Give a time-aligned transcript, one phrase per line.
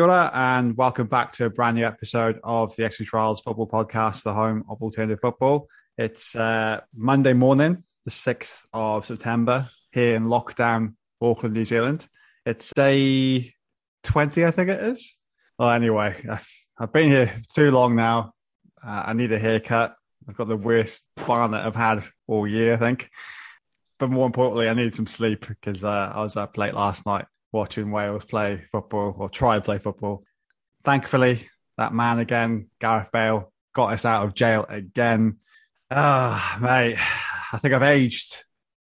[0.00, 4.32] And welcome back to a brand new episode of the Exeter Trials Football Podcast, the
[4.32, 5.66] home of alternative football.
[5.96, 12.06] It's uh, Monday morning, the 6th of September, here in lockdown, Auckland, New Zealand.
[12.46, 13.54] It's day
[14.04, 15.18] 20, I think it is.
[15.58, 18.34] Well, anyway, I've, I've been here too long now.
[18.80, 19.96] Uh, I need a haircut.
[20.28, 23.10] I've got the worst barn that I've had all year, I think.
[23.98, 27.24] But more importantly, I need some sleep because uh, I was up late last night
[27.52, 30.24] watching Wales play football or try to play football.
[30.84, 35.38] Thankfully, that man again, Gareth Bale, got us out of jail again.
[35.90, 36.96] Ah, oh, mate,
[37.52, 38.44] I think I've aged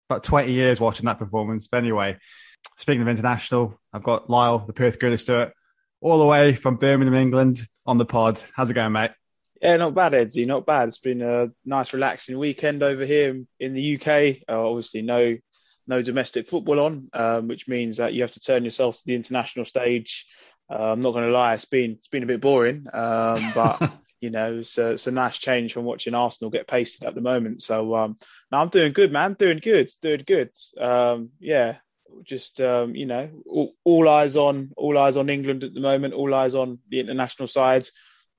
[0.09, 1.69] about 20 years watching that performance.
[1.69, 2.19] But anyway,
[2.77, 5.53] speaking of international, I've got Lyle, the Perth Goodness it,
[6.01, 8.41] all the way from Birmingham, England, on the pod.
[8.55, 9.11] How's it going, mate?
[9.61, 10.47] Yeah, not bad, Edsy.
[10.47, 10.89] Not bad.
[10.89, 14.43] It's been a nice, relaxing weekend over here in the UK.
[14.49, 15.37] Uh, obviously, no
[15.89, 19.15] no domestic football on, um, which means that you have to turn yourself to the
[19.15, 20.27] international stage.
[20.71, 23.91] Uh, I'm not going to lie, it's been it's been a bit boring, um, but
[24.21, 27.23] you know it's a, it's a, nice change from watching Arsenal get pasted at the
[27.23, 27.63] moment.
[27.63, 28.19] So um,
[28.53, 29.35] no, I'm doing good, man.
[29.39, 30.51] Doing good, doing good.
[30.79, 31.77] Um, yeah,
[32.23, 36.13] just um, you know, all, all, eyes on all eyes on England at the moment.
[36.13, 37.93] All eyes on the international sides.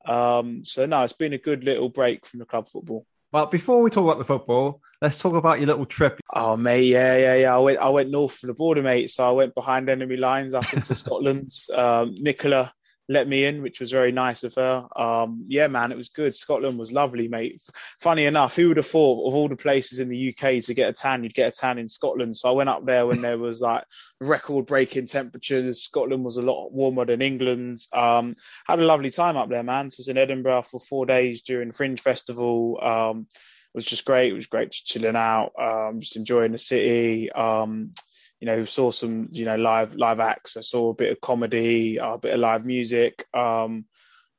[0.05, 3.05] Um, so no, it's been a good little break from the club football.
[3.31, 6.19] Well, before we talk about the football, let's talk about your little trip.
[6.33, 7.55] Oh, mate, yeah, yeah, yeah.
[7.55, 9.11] I went, I went north for the border, mate.
[9.11, 11.51] So I went behind enemy lines up into Scotland.
[11.73, 12.73] Um, Nicola
[13.09, 14.87] let me in, which was very nice of her.
[14.95, 16.35] Um, yeah, man, it was good.
[16.35, 17.59] Scotland was lovely, mate.
[17.99, 20.89] Funny enough, who would have thought of all the places in the UK to get
[20.89, 22.37] a tan, you'd get a tan in Scotland.
[22.37, 23.83] So I went up there when there was like
[24.21, 25.81] record breaking temperatures.
[25.81, 27.79] Scotland was a lot warmer than England.
[27.91, 28.33] Um,
[28.67, 29.89] had a lovely time up there, man.
[29.89, 32.79] So I was in Edinburgh for four days during Fringe Festival.
[32.79, 34.31] Um, it was just great.
[34.31, 37.31] It was great just chilling out, um, just enjoying the city.
[37.31, 37.93] Um,
[38.39, 40.57] you know, saw some, you know, live live acts.
[40.57, 43.25] I saw a bit of comedy, a bit of live music.
[43.33, 43.85] Um,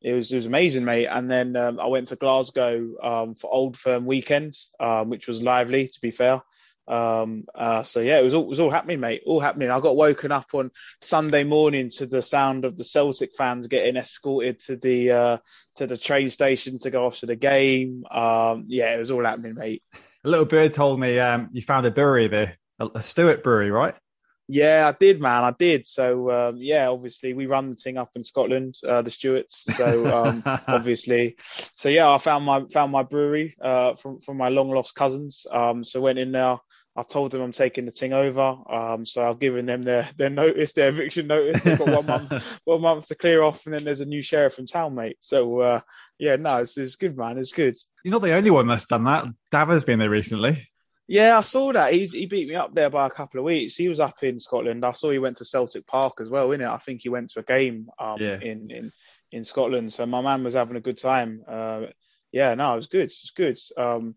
[0.00, 1.06] it was it was amazing, mate.
[1.06, 5.43] And then um, I went to Glasgow um, for Old Firm weekend, um, which was
[5.43, 6.43] lively, to be fair.
[6.88, 9.22] Um, uh, so yeah, it was all it was all happening, mate.
[9.27, 9.71] All happening.
[9.71, 13.97] I got woken up on Sunday morning to the sound of the Celtic fans getting
[13.97, 15.38] escorted to the uh,
[15.77, 18.05] to the train station to go off to the game.
[18.11, 19.82] Um, yeah, it was all happening, mate.
[20.25, 23.94] A little bird told me um, you found a brewery there a Stewart Brewery, right?
[24.52, 25.44] Yeah, I did, man.
[25.44, 25.86] I did.
[25.86, 29.64] So um, yeah, obviously we run the thing up in Scotland, uh, the Stewarts.
[29.76, 31.36] So um, obviously,
[31.76, 35.46] so yeah, I found my found my brewery uh, from from my long lost cousins.
[35.50, 36.58] Um, so went in there.
[36.96, 38.56] I told them I'm taking the thing over.
[38.69, 41.62] Um, so I've given them their their notice, their eviction notice.
[41.62, 44.58] They've got one month one month to clear off, and then there's a new sheriff
[44.58, 45.19] in town, mate.
[45.20, 45.80] So uh,
[46.19, 47.38] yeah, no, it's, it's good, man.
[47.38, 47.76] It's good.
[48.04, 49.26] You're not the only one that's done that.
[49.52, 50.69] Dava's been there recently.
[51.10, 51.93] Yeah, I saw that.
[51.93, 53.75] He he beat me up there by a couple of weeks.
[53.75, 54.84] He was up in Scotland.
[54.84, 56.72] I saw he went to Celtic Park as well, innit?
[56.72, 58.38] I think he went to a game um, yeah.
[58.41, 58.93] in, in
[59.32, 59.93] in Scotland.
[59.93, 61.43] So my man was having a good time.
[61.49, 61.87] Uh,
[62.31, 63.06] yeah, no, it was good.
[63.06, 63.59] It's good.
[63.76, 64.15] Um,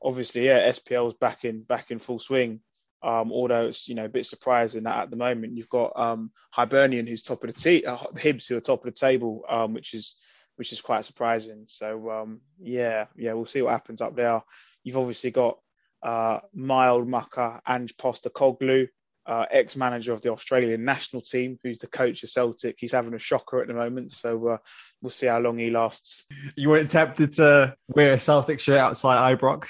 [0.00, 2.60] obviously, yeah, SPL's back in back in full swing.
[3.02, 6.30] Um, although it's you know a bit surprising that at the moment you've got um,
[6.52, 9.74] Hibernian who's top of the t- uh, Hibs who are top of the table, um,
[9.74, 10.14] which is
[10.54, 11.64] which is quite surprising.
[11.66, 14.40] So um, yeah, yeah, we'll see what happens up there.
[14.84, 15.58] You've obviously got
[16.02, 18.88] uh, Mild Mucker, Ange Postecoglou,
[19.26, 22.76] uh, ex-manager of the Australian national team, who's the coach of Celtic.
[22.78, 24.56] He's having a shocker at the moment, so uh,
[25.02, 26.26] we'll see how long he lasts.
[26.56, 29.68] You weren't tempted to wear a Celtic shirt outside Ibrox?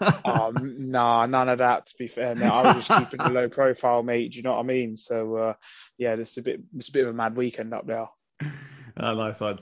[0.24, 1.86] um, nah, none of that.
[1.86, 4.32] To be fair, no, I was just keeping a low profile, mate.
[4.32, 4.96] Do you know what I mean?
[4.96, 5.54] So uh,
[5.96, 8.06] yeah, this is a bit, it's a bit of a mad weekend up there.
[9.00, 9.58] Oh, nice one.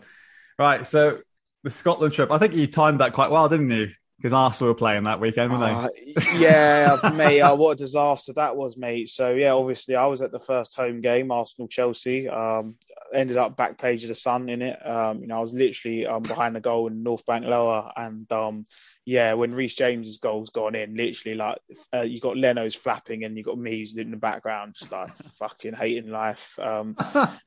[0.59, 1.21] Right, so
[1.63, 2.31] the Scotland trip.
[2.31, 3.89] I think you timed that quite well, didn't you?
[4.17, 6.39] Because Arsenal were playing that weekend, weren't uh, they?
[6.39, 7.41] yeah, mate.
[7.41, 9.11] Uh, what a disaster that was, mate.
[9.11, 12.29] So yeah, obviously I was at the first home game, Arsenal Chelsea.
[12.29, 12.77] Um,
[13.13, 14.87] ended up back page of the Sun in it.
[14.87, 18.31] Um, you know, I was literally um, behind the goal in North Bank Lower, and
[18.33, 18.65] um,
[19.05, 21.59] yeah, when Reece James's goal's gone in, literally like
[21.95, 25.75] uh, you got Leno's flapping and you got me in the background, just like fucking
[25.75, 26.59] hating life.
[26.59, 26.97] Um,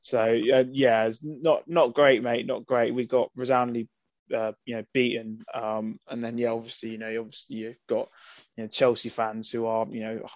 [0.00, 2.46] so uh, yeah, it's not not great, mate.
[2.46, 2.94] Not great.
[2.94, 3.88] We got resoundingly
[4.34, 5.44] uh, you know beaten.
[5.52, 8.08] Um, and then yeah, obviously you know obviously you've got
[8.56, 10.26] you know, Chelsea fans who are you know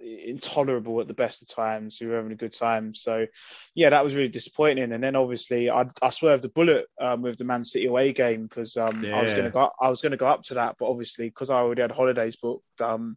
[0.00, 2.94] intolerable at the best of times who are having a good time.
[2.94, 3.26] So
[3.74, 4.92] yeah, that was really disappointing.
[4.92, 8.42] And then obviously I, I swerved the bullet um, with the Man City away game
[8.42, 9.16] because um, yeah.
[9.16, 11.28] I was going to go I was going to go up to that, but obviously
[11.28, 12.80] because I already had holidays booked.
[12.80, 13.16] Um,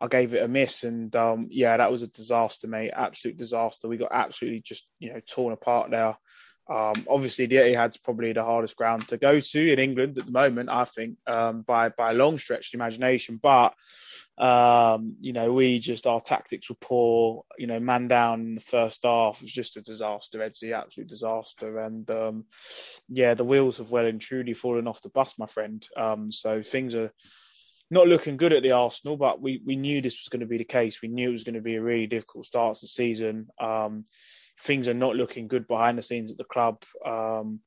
[0.00, 2.90] I gave it a miss, and um, yeah, that was a disaster, mate.
[2.92, 3.86] Absolute disaster.
[3.86, 6.16] We got absolutely just you know torn apart there.
[6.68, 10.32] Um, obviously, the Etihad's probably the hardest ground to go to in England at the
[10.32, 10.70] moment.
[10.70, 13.74] I think um, by by a long stretch of imagination, but
[14.38, 17.44] um, you know, we just our tactics were poor.
[17.58, 20.38] You know, man down in the first half was just a disaster.
[20.38, 21.78] Edsy, absolute disaster.
[21.78, 22.44] And um,
[23.08, 25.86] yeah, the wheels have well and truly fallen off the bus, my friend.
[25.96, 27.12] Um, so things are
[27.92, 30.56] not looking good at the Arsenal, but we we knew this was going to be
[30.56, 31.02] the case.
[31.02, 33.48] We knew it was going to be a really difficult start to the season.
[33.60, 34.04] Um,
[34.60, 36.82] things are not looking good behind the scenes at the club.
[37.04, 37.60] Um,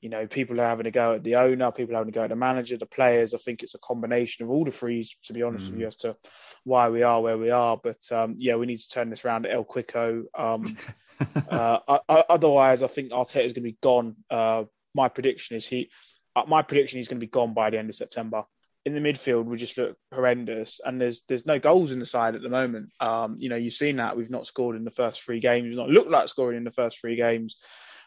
[0.00, 2.22] you know, people are having to go at the owner, people are having to go
[2.22, 3.34] at the manager, the players.
[3.34, 5.70] I think it's a combination of all the threes, to be honest mm.
[5.70, 6.16] with you, as to
[6.62, 7.76] why we are where we are.
[7.82, 10.24] But um, yeah, we need to turn this around at El Quico.
[10.38, 10.76] Um,
[11.50, 11.78] uh,
[12.08, 14.16] otherwise, I think Arteta is going to be gone.
[14.30, 15.90] Uh, my prediction is he.
[16.36, 18.44] Uh, my prediction is going to be gone by the end of September.
[18.84, 22.34] In the midfield, we just look horrendous, and there's there's no goals in the side
[22.34, 22.90] at the moment.
[23.00, 25.64] Um, you know, you've seen that we've not scored in the first three games.
[25.64, 27.56] We've not looked like scoring in the first three games.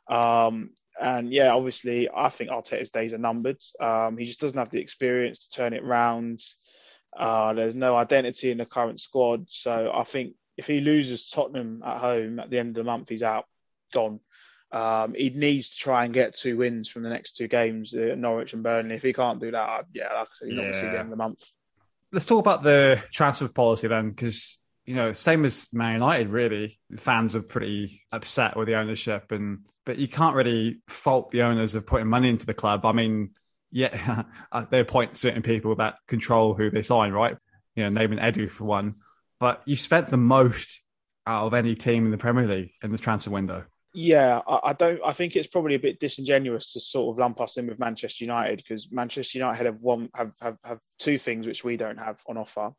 [0.07, 3.57] Um, and yeah, obviously, I think Arteta's days are numbered.
[3.79, 6.41] Um, he just doesn't have the experience to turn it round.
[7.15, 11.81] Uh, there's no identity in the current squad, so I think if he loses Tottenham
[11.85, 13.45] at home at the end of the month, he's out,
[13.93, 14.19] gone.
[14.71, 18.15] Um, he needs to try and get two wins from the next two games, uh,
[18.17, 18.95] Norwich and Burnley.
[18.95, 20.99] If he can't do that, yeah, like I said, you're not going to see the
[20.99, 21.43] end of the month.
[22.11, 26.79] Let's talk about the transfer policy then, because you know, same as Man United, really.
[26.95, 31.75] Fans were pretty upset with the ownership, and but you can't really fault the owners
[31.75, 32.85] of putting money into the club.
[32.85, 33.31] I mean,
[33.71, 34.23] yeah,
[34.69, 37.37] they appoint certain people that control who they sign, right?
[37.75, 38.95] You know, naming Edu for one.
[39.39, 40.81] But you spent the most
[41.25, 43.65] out of any team in the Premier League in the transfer window.
[43.99, 45.01] Yeah, I, I don't.
[45.03, 48.25] I think it's probably a bit disingenuous to sort of lump us in with Manchester
[48.25, 52.21] United because Manchester United have one have, have have two things which we don't have
[52.27, 52.73] on offer.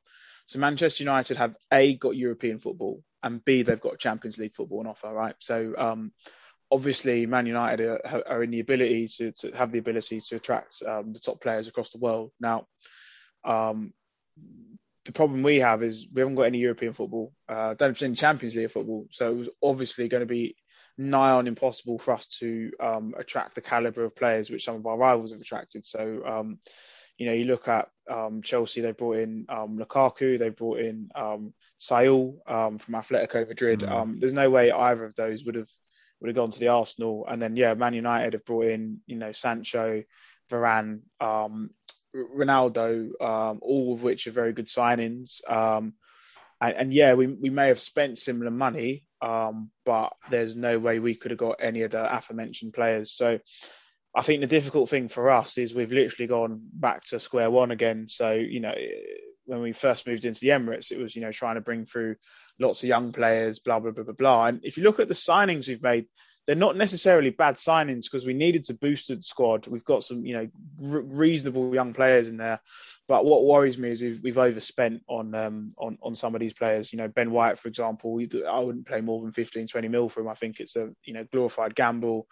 [0.46, 4.78] So Manchester United have a got European football and b they've got Champions League football
[4.78, 5.34] on offer, right?
[5.40, 6.12] So um,
[6.70, 10.84] obviously Man United are, are, in the ability to, to have the ability to attract
[10.86, 12.30] um, the top players across the world.
[12.38, 12.68] Now,
[13.44, 13.92] um,
[15.04, 18.14] the problem we have is we haven't got any European football, uh, don't have any
[18.14, 20.54] Champions League football, so it was obviously going to be
[20.98, 24.86] nigh on impossible for us to um, attract the caliber of players which some of
[24.86, 25.84] our rivals have attracted.
[25.84, 26.58] So um,
[27.18, 31.10] you know, you look at um, Chelsea, they brought in um, Lukaku, they brought in
[31.16, 33.80] um, Saul um, from Atletico Madrid.
[33.80, 33.90] Mm.
[33.90, 35.68] Um, there's no way either of those would have
[36.20, 37.26] would have gone to the Arsenal.
[37.28, 40.04] And then yeah, Man United have brought in you know Sancho,
[40.50, 41.70] Varane, um,
[42.14, 45.40] Ronaldo, um, all of which are very good signings.
[46.60, 50.98] And, and, yeah, we we may have spent similar money, um, but there's no way
[50.98, 53.12] we could have got any of the aforementioned players.
[53.12, 53.38] So
[54.14, 57.70] I think the difficult thing for us is we've literally gone back to square one
[57.70, 58.06] again.
[58.08, 58.74] So, you know,
[59.44, 62.16] when we first moved into the Emirates, it was, you know, trying to bring through
[62.58, 64.46] lots of young players, blah, blah, blah, blah, blah.
[64.46, 66.06] And if you look at the signings we've made,
[66.48, 69.66] they're not necessarily bad signings because we needed to boost the squad.
[69.66, 70.48] We've got some, you know,
[70.78, 72.62] reasonable young players in there.
[73.06, 76.54] But what worries me is we've, we've overspent on um, on on some of these
[76.54, 76.90] players.
[76.90, 78.18] You know, Ben White, for example,
[78.50, 80.28] I wouldn't play more than 15, 20 mil for him.
[80.28, 82.26] I think it's a you know glorified gamble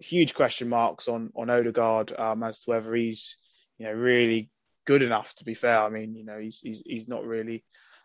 [0.00, 3.36] huge question marks on on Odegaard um, as to whether he's
[3.76, 4.50] you know really
[4.86, 5.34] good enough.
[5.36, 7.64] To be fair, I mean you know he's he's, he's not really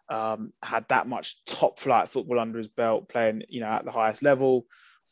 [0.09, 3.93] um, had that much top flight football under his belt, playing you know at the
[3.93, 4.65] highest level.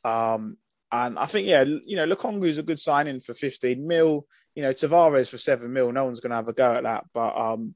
[0.06, 0.58] Um,
[0.92, 4.28] and I think yeah, you know is a good signing for 15 mil.
[4.54, 5.92] You know Tavares for seven mil.
[5.92, 7.76] No one's going to have a go at that, but um,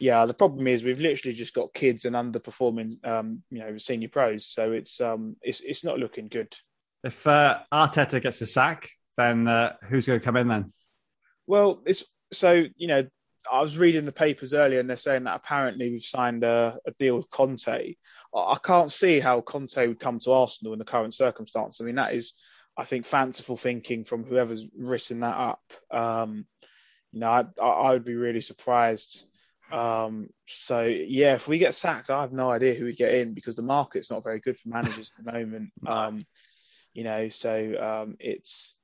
[0.00, 4.08] yeah, the problem is we've literally just got kids and underperforming, um, you know, senior
[4.08, 4.46] pros.
[4.46, 6.54] So it's um, it's it's not looking good.
[7.04, 10.72] If uh, Arteta gets a sack, then uh, who's going to come in then?
[11.46, 13.06] Well, it's so you know
[13.50, 16.92] I was reading the papers earlier, and they're saying that apparently we've signed a, a,
[16.92, 17.94] deal with Conte.
[18.34, 21.80] I can't see how Conte would come to Arsenal in the current circumstance.
[21.80, 22.34] I mean, that is,
[22.76, 25.62] I think, fanciful thinking from whoever's written that up.
[25.90, 26.46] Um,
[27.12, 29.26] you know, I, I, would be really surprised.
[29.72, 33.34] Um, so yeah, if we get sacked, I have no idea who would get in
[33.34, 35.70] because the market's not very good for managers at the moment.
[35.86, 36.26] Um,
[36.94, 38.74] you know, so um, it's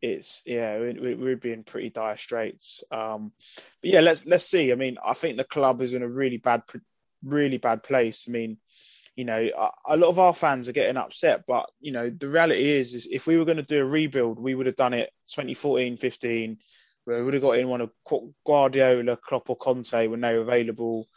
[0.00, 2.84] it's yeah, we, we're being pretty dire straits.
[2.90, 3.32] Um,
[3.82, 4.70] but yeah, let's let's see.
[4.70, 6.62] I mean, I think the club is in a really bad,
[7.24, 8.26] really bad place.
[8.28, 8.58] I mean,
[9.18, 12.70] you know, a, lot of our fans are getting upset, but you know, the reality
[12.70, 15.10] is, is if we were going to do a rebuild, we would have done it
[15.34, 16.56] 2014, 15.
[17.04, 17.90] We would have got in one of
[18.46, 21.08] Guardiola, Klopp, or Conte when they were available.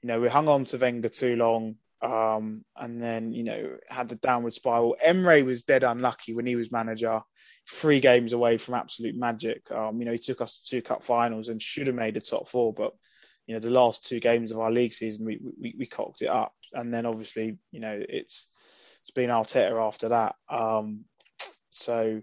[0.00, 1.74] You know, we hung on to Wenger too long.
[2.00, 4.96] Um, and then, you know, had the downward spiral.
[4.98, 7.20] Emery was dead unlucky when he was manager,
[7.70, 9.70] three games away from absolute magic.
[9.70, 12.22] Um, you know, he took us to two cup finals and should have made the
[12.22, 12.94] top four, but
[13.50, 16.28] you know, the last two games of our league season, we, we, we cocked it
[16.28, 16.52] up.
[16.72, 18.46] And then obviously, you know, it's,
[19.02, 20.36] it's been Arteta after that.
[20.48, 21.04] Um,
[21.70, 22.20] So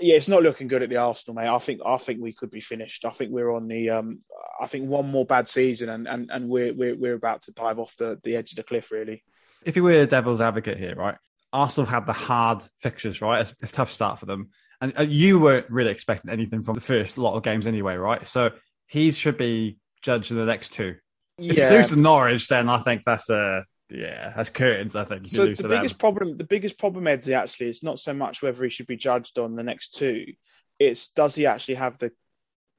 [0.00, 1.48] yeah, it's not looking good at the Arsenal, mate.
[1.48, 3.04] I think I think we could be finished.
[3.04, 4.20] I think we're on the um,
[4.60, 7.78] I think one more bad season and, and, and we're, we're we're about to dive
[7.78, 9.22] off the, the edge of the cliff really.
[9.64, 11.16] If you were a devil's advocate here, right?
[11.52, 13.40] Arsenal have had the hard fixtures, right?
[13.40, 14.50] It's a tough start for them.
[14.80, 18.26] And uh, you weren't really expecting anything from the first lot of games anyway, right?
[18.26, 18.50] So
[18.86, 20.96] he should be judged in the next two.
[21.38, 21.70] If yeah.
[21.70, 24.94] you lose to Norwich, then I think that's a yeah, that's curtains.
[24.94, 25.28] I think.
[25.28, 25.98] so the biggest them.
[25.98, 29.38] problem, the biggest problem, Edsy, actually, is not so much whether he should be judged
[29.38, 30.34] on the next two.
[30.78, 32.12] It's does he actually have the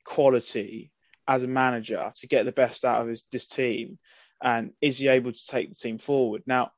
[0.06, 0.92] quality
[1.28, 4.00] as a manager to get the best out of his this team,
[4.42, 6.44] and is he able to take the team forward?
[6.46, 6.72] Now,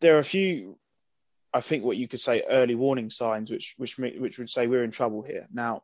[0.00, 0.78] there are a few,
[1.54, 4.84] I think, what you could say early warning signs, which which which would say we're
[4.84, 5.46] in trouble here.
[5.52, 5.82] Now,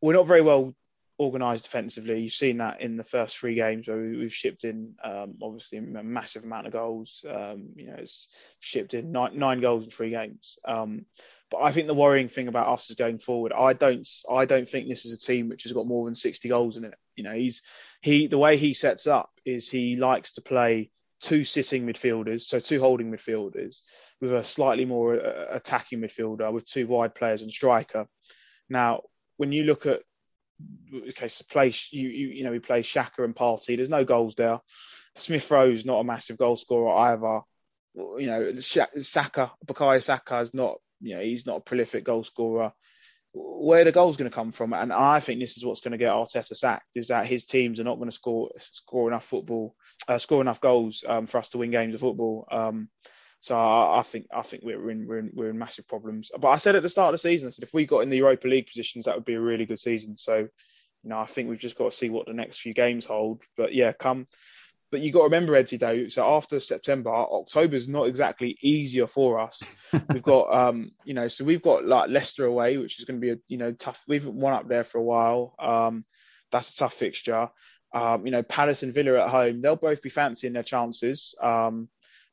[0.00, 0.74] we're not very well
[1.22, 2.20] organised defensively.
[2.20, 5.78] You've seen that in the first three games where we, have shipped in um, obviously
[5.78, 7.24] a massive amount of goals.
[7.28, 8.28] Um, you know, it's
[8.60, 10.58] shipped in nine, nine goals in three games.
[10.64, 11.06] Um,
[11.50, 13.52] but I think the worrying thing about us is going forward.
[13.52, 16.48] I don't, I don't think this is a team which has got more than 60
[16.48, 16.94] goals in it.
[17.16, 17.62] You know, he's
[18.00, 22.58] he the way he sets up is he likes to play two sitting midfielders, so
[22.58, 23.80] two holding midfielders,
[24.20, 28.06] with a slightly more uh, attacking midfielder with two wide players and striker.
[28.68, 29.02] Now,
[29.36, 30.02] when you look at
[31.08, 33.76] okay, so play you, you you know we play Xhaka and Partey.
[33.76, 34.60] There's no goals there.
[35.14, 37.40] Smith Rowe's not a massive goal scorer either.
[37.94, 40.76] You know, Saka, Bukayo Saka is not.
[41.00, 42.72] You know, he's not a prolific goal scorer.
[43.34, 44.72] Where the goals going to come from?
[44.72, 47.80] And I think this is what's going to get Arteta sacked: is that his teams
[47.80, 49.74] are not going to score score enough football,
[50.06, 52.46] uh, score enough goals um, for us to win games of football.
[52.50, 52.88] Um,
[53.42, 56.30] so I, I, think I think we're in, we're in we're in massive problems.
[56.38, 58.08] But I said at the start of the season, I said if we got in
[58.08, 60.16] the Europa League positions, that would be a really good season.
[60.16, 63.04] So, you know, I think we've just got to see what the next few games
[63.04, 63.42] hold.
[63.56, 64.26] But yeah, come.
[64.92, 66.06] But you got to remember, Edsy, though.
[66.06, 69.60] So after September, October is not exactly easier for us.
[70.12, 73.26] we've got, um, you know, so we've got like Leicester away, which is going to
[73.26, 74.04] be a, you know, tough.
[74.06, 75.56] We've won up there for a while.
[75.58, 76.04] Um,
[76.52, 77.48] that's a tough fixture.
[77.92, 81.34] Um, you know, Palace and Villa at home, they'll both be fancying their chances.
[81.42, 81.88] Um,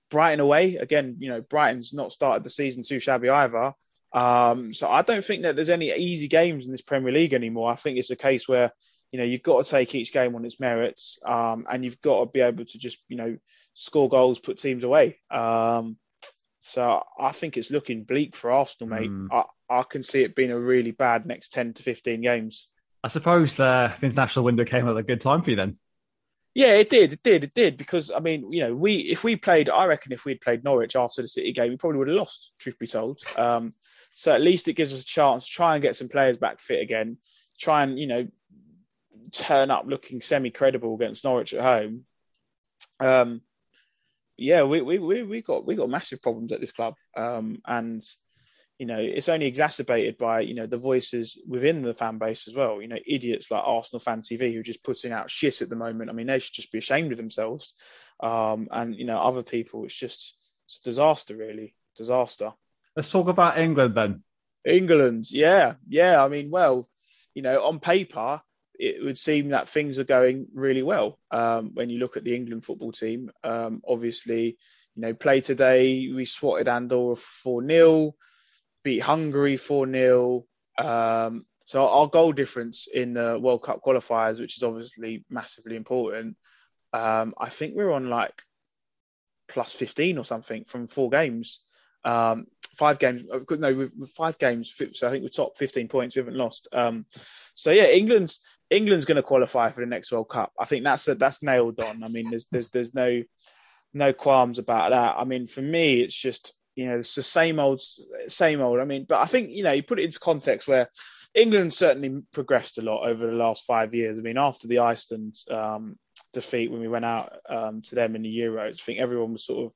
[0.09, 1.17] Brighton away again.
[1.19, 3.73] You know, Brighton's not started the season too shabby either.
[4.11, 7.71] Um, so I don't think that there's any easy games in this Premier League anymore.
[7.71, 8.71] I think it's a case where
[9.11, 12.19] you know you've got to take each game on its merits, um, and you've got
[12.19, 13.37] to be able to just you know
[13.73, 15.19] score goals, put teams away.
[15.29, 15.97] Um,
[16.61, 19.09] so I think it's looking bleak for Arsenal, mate.
[19.09, 19.27] Mm.
[19.31, 19.43] I,
[19.79, 22.67] I can see it being a really bad next ten to fifteen games.
[23.03, 25.77] I suppose uh, the international window came at a good time for you then.
[26.55, 27.13] Yeah, it did.
[27.13, 27.43] It did.
[27.43, 27.77] It did.
[27.77, 30.95] Because I mean, you know, we if we played, I reckon if we'd played Norwich
[30.95, 32.51] after the City game, we probably would have lost.
[32.59, 33.21] Truth be told.
[33.37, 33.73] Um,
[34.15, 36.59] so at least it gives us a chance to try and get some players back
[36.59, 37.17] fit again.
[37.59, 38.27] Try and you know
[39.31, 42.05] turn up looking semi credible against Norwich at home.
[42.99, 43.41] Um,
[44.37, 46.95] yeah, we we we we got we got massive problems at this club.
[47.15, 48.01] Um, and
[48.79, 52.55] you know, it's only exacerbated by, you know, the voices within the fan base as
[52.55, 52.81] well.
[52.81, 55.75] You know, idiots like Arsenal Fan TV who are just putting out shit at the
[55.75, 56.09] moment.
[56.09, 57.73] I mean, they should just be ashamed of themselves.
[58.21, 60.33] Um, and, you know, other people, it's just
[60.65, 61.75] it's a disaster, really.
[61.97, 62.53] Disaster.
[62.95, 64.23] Let's talk about England then.
[64.65, 65.73] England, yeah.
[65.85, 66.23] Yeah.
[66.23, 66.87] I mean, well,
[67.35, 68.41] you know, on paper,
[68.75, 72.33] it would seem that things are going really well um, when you look at the
[72.33, 73.29] England football team.
[73.43, 74.57] Um, obviously,
[74.95, 78.15] you know, play today, we swatted Andorra 4 0
[78.83, 80.45] beat Hungary 4 0.
[80.77, 86.35] Um, so our goal difference in the World Cup qualifiers, which is obviously massively important,
[86.93, 88.41] um, I think we're on like
[89.47, 91.61] plus 15 or something from four games.
[92.05, 96.15] Um, five games, uh, no, five games, so I think we're top 15 points.
[96.15, 96.69] We haven't lost.
[96.71, 97.05] Um,
[97.55, 100.53] so yeah, England's England's going to qualify for the next World Cup.
[100.57, 102.03] I think that's a, that's nailed on.
[102.03, 103.23] I mean, there's there's there's no
[103.93, 105.15] no qualms about that.
[105.17, 107.81] I mean, for me, it's just you know, it's the same old,
[108.29, 108.79] same old.
[108.79, 110.89] I mean, but I think you know, you put it into context where
[111.35, 114.17] England certainly progressed a lot over the last five years.
[114.17, 115.97] I mean, after the Iceland um,
[116.31, 119.45] defeat when we went out um, to them in the Euros, I think everyone was
[119.45, 119.73] sort of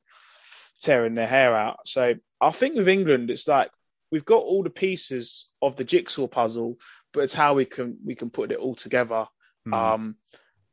[0.81, 1.79] tearing their hair out.
[1.85, 3.69] So I think with England, it's like
[4.09, 6.77] we've got all the pieces of the jigsaw puzzle,
[7.11, 9.27] but it's how we can we can put it all together.
[9.67, 9.73] Mm.
[9.73, 10.15] Um,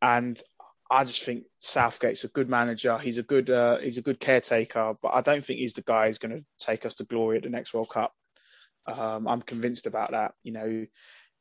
[0.00, 0.40] and
[0.90, 2.98] I just think Southgate's a good manager.
[2.98, 6.08] He's a good uh, he's a good caretaker, but I don't think he's the guy
[6.08, 8.12] who's going to take us to glory at the next World Cup.
[8.86, 10.32] Um, I'm convinced about that.
[10.42, 10.86] You know,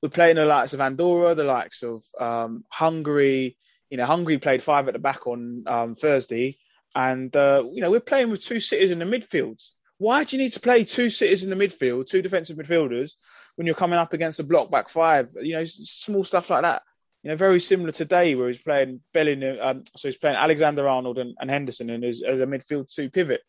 [0.04, 3.58] we're playing the likes of Andorra, the likes of um, Hungary.
[3.90, 6.60] You know, Hungary played five at the back on um, Thursday,
[6.94, 9.64] and uh, you know we're playing with two sitters in the midfield.
[9.98, 13.14] Why do you need to play two sitters in the midfield, two defensive midfielders,
[13.56, 15.30] when you're coming up against a block back five?
[15.42, 16.84] You know, small stuff like that
[17.24, 21.18] you know, very similar today where he's playing Bellingham, um, so he's playing Alexander Arnold
[21.18, 23.42] and, and Henderson and as, as a midfield two pivot.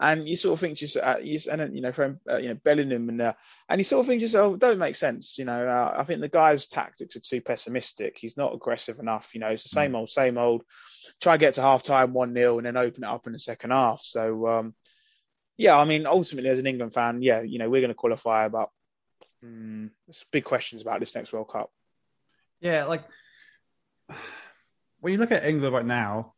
[0.00, 2.54] and you sort of think just uh, you, and you know from uh, you know
[2.54, 3.32] Bellingham and uh,
[3.68, 6.28] and you sort of think oh don't make sense you know uh, I think the
[6.28, 9.96] guy's tactics are too pessimistic he's not aggressive enough you know it's the same mm.
[9.96, 10.62] old same old
[11.20, 13.38] try to get to half time one 0 and then open it up in the
[13.38, 14.74] second half so um,
[15.56, 18.48] yeah I mean ultimately as an England fan yeah you know we're going to qualify
[18.48, 18.70] but
[19.42, 21.70] um, there's big questions about this next World Cup
[22.60, 23.04] yeah like
[25.00, 26.34] when you look at England right now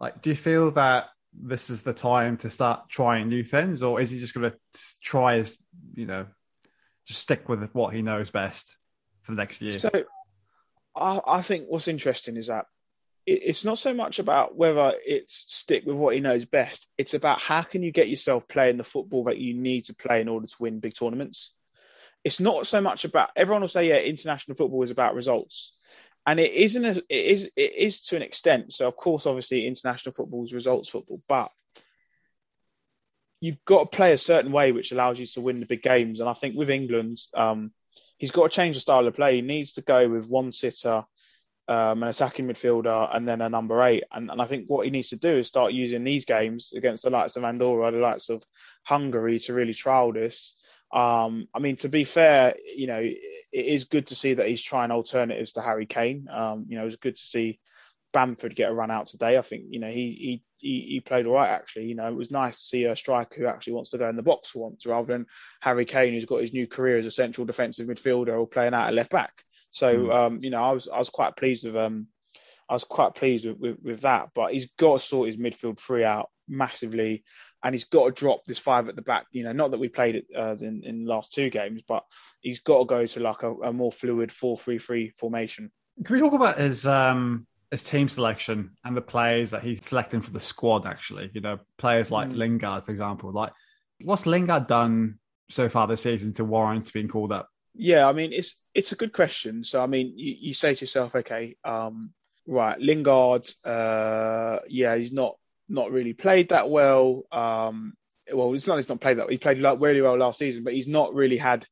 [0.00, 4.00] like do you feel that this is the time to start trying new things, or
[4.00, 4.58] is he just going to
[5.02, 5.54] try as
[5.94, 6.26] you know,
[7.06, 8.76] just stick with what he knows best
[9.22, 9.78] for the next year?
[9.78, 9.90] So,
[10.94, 12.66] I, I think what's interesting is that
[13.26, 16.86] it, it's not so much about whether it's stick with what he knows best.
[16.96, 20.20] It's about how can you get yourself playing the football that you need to play
[20.20, 21.52] in order to win big tournaments.
[22.24, 25.74] It's not so much about everyone will say, yeah, international football is about results.
[26.26, 28.72] And it isn't a, it is it is to an extent.
[28.72, 31.50] So of course obviously international football is results football but
[33.40, 36.20] you've got to play a certain way which allows you to win the big games.
[36.20, 37.72] And i think with england um,
[38.16, 39.36] he's got to change the style of play.
[39.36, 41.04] He needs to go with one sitter
[41.66, 44.04] um, an attacking midfielder and then a number eight.
[44.10, 47.02] And, and i think what he needs to do is start using these games against
[47.02, 48.42] the likes of andorra the likes of
[48.82, 50.54] hungary to really trial this
[50.92, 53.16] um, I mean, to be fair, you know, it
[53.52, 56.28] is good to see that he's trying alternatives to Harry Kane.
[56.30, 57.58] Um, you know, it was good to see
[58.12, 59.36] Bamford get a run out today.
[59.36, 61.86] I think, you know, he he he, played all right actually.
[61.86, 64.16] You know, it was nice to see a striker who actually wants to go in
[64.16, 65.26] the box for once, rather than
[65.60, 68.88] Harry Kane, who's got his new career as a central defensive midfielder or playing out
[68.88, 69.32] at left back.
[69.70, 70.14] So, mm.
[70.14, 72.06] um, you know, I was I was quite pleased with um,
[72.68, 74.30] I was quite pleased with, with, with that.
[74.34, 77.24] But he's got to sort his midfield three out massively
[77.62, 79.26] and he's got to drop this five at the back.
[79.32, 82.04] You know, not that we played it uh, in, in the last two games, but
[82.40, 85.72] he's got to go to like a, a more fluid four-three-three formation.
[86.04, 90.20] Can we talk about his um, his team selection and the players that he's selecting
[90.20, 90.86] for the squad?
[90.86, 92.36] Actually, you know, players like mm.
[92.36, 93.32] Lingard, for example.
[93.32, 93.52] Like,
[94.02, 97.48] what's Lingard done so far this season to warrant being called up?
[97.74, 99.64] Yeah, I mean, it's it's a good question.
[99.64, 102.10] So, I mean, you, you say to yourself, okay, um,
[102.46, 105.36] right, Lingard, uh, yeah, he's not
[105.68, 107.24] not really played that well.
[107.32, 107.94] Um,
[108.32, 109.30] well, it's not he's not played that.
[109.30, 111.66] He played really well last season, but he's not really had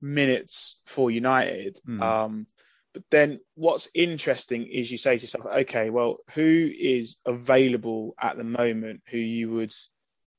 [0.00, 1.78] minutes for United.
[1.88, 2.02] Mm.
[2.02, 2.46] Um,
[2.92, 8.38] but then what's interesting is you say to yourself, okay, well, who is available at
[8.38, 9.74] the moment who you would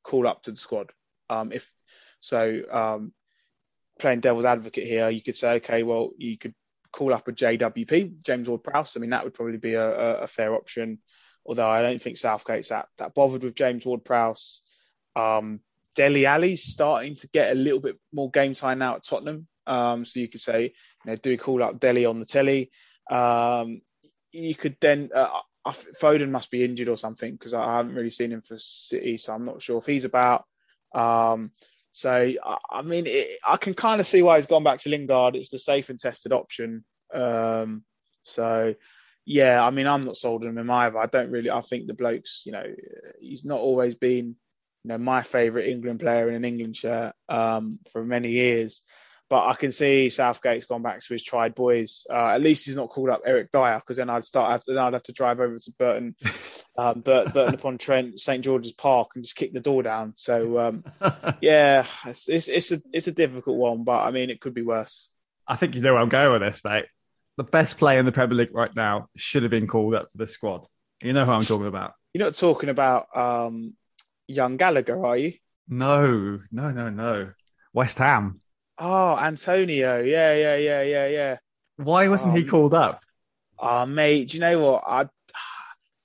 [0.04, 0.92] call up to the squad?
[1.30, 1.70] Um, if
[2.20, 3.14] so, um,
[4.00, 6.54] playing devil's advocate here, you could say, okay, well, you could
[6.96, 8.96] call up a JWP, James Ward-Prowse.
[8.96, 11.00] I mean, that would probably be a, a, a fair option
[11.46, 14.62] although I don't think Southgate's that, that bothered with James Ward Prowse.
[15.16, 15.62] Um,
[15.94, 19.48] Dele Alli's starting to get a little bit more game time now at Tottenham.
[19.68, 22.72] Um, so you could say, you know, do we call up Delhi on the telly?
[23.10, 23.82] Um,
[24.32, 28.32] you could then, uh, Foden must be injured or something because I haven't really seen
[28.32, 30.46] him for City, so I'm not sure if he's about.
[30.94, 31.52] Um,
[31.96, 32.30] so
[32.70, 35.38] I, mean, it, I can kind of see why he's gone back to Lingard.
[35.38, 36.84] It's the safe and tested option.
[37.14, 37.86] Um,
[38.24, 38.76] so
[39.26, 40.98] yeah, I mean, I'm not sold on him either.
[40.98, 41.50] I don't really.
[41.50, 42.66] I think the blokes, you know,
[43.22, 44.36] he's not always been,
[44.84, 48.82] you know, my favourite England player in an England shirt um, for many years.
[49.28, 52.06] But I can see Southgate's gone back to his tried boys.
[52.10, 54.62] Uh, at least he's not called up Eric Dier because then I'd start.
[54.68, 56.16] Then I'd have to drive over to Burton,
[56.78, 60.14] um, Burton, Burton upon Trent, St George's Park, and just kick the door down.
[60.16, 60.84] So um,
[61.42, 64.62] yeah, it's, it's, it's a it's a difficult one, but I mean, it could be
[64.62, 65.10] worse.
[65.48, 66.86] I think you know where I'm going with this, mate
[67.38, 70.18] the best player in the Premier League right now should have been called up for
[70.18, 70.66] the squad.
[71.04, 71.94] You know who I'm talking about.
[72.14, 73.74] You're not talking about um,
[74.28, 75.34] young Gallagher, are you?
[75.68, 77.32] No, no, no, no.
[77.74, 78.40] West Ham.
[78.78, 80.02] Oh, Antonio.
[80.02, 81.38] Yeah, yeah, yeah, yeah, yeah.
[81.78, 83.02] Why wasn't um, he called up?
[83.58, 84.84] Oh, mate, do you know what?
[84.86, 85.10] I,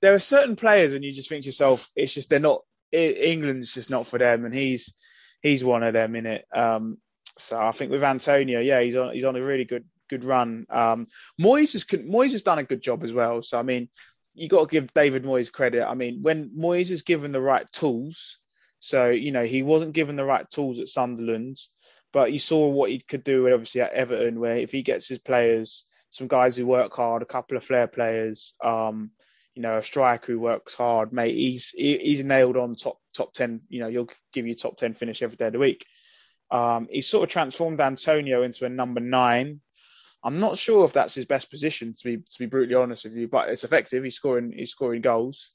[0.01, 2.61] there are certain players when you just think to yourself, it's just they're not.
[2.91, 4.93] England's just not for them, and he's
[5.41, 6.45] he's one of them in it.
[6.53, 6.97] Um,
[7.37, 10.65] so I think with Antonio, yeah, he's on he's on a really good good run.
[10.69, 11.07] Um,
[11.39, 13.41] Moyes has Moyes has done a good job as well.
[13.41, 13.89] So I mean,
[14.33, 15.87] you got to give David Moyes credit.
[15.87, 18.39] I mean, when Moyes is given the right tools,
[18.79, 21.57] so you know he wasn't given the right tools at Sunderland,
[22.11, 25.07] but you saw what he could do and obviously at Everton, where if he gets
[25.07, 29.11] his players, some guys who work hard, a couple of flair players, um,
[29.55, 33.59] you know, a striker who works hard, mate, he's he's nailed on top top ten.
[33.69, 35.85] You know, he'll give you top ten finish every day of the week.
[36.49, 39.61] Um, he sort of transformed Antonio into a number nine,
[40.23, 43.13] I'm not sure if that's his best position to be to be brutally honest with
[43.13, 44.03] you, but it's effective.
[44.03, 45.51] He's scoring he's scoring goals.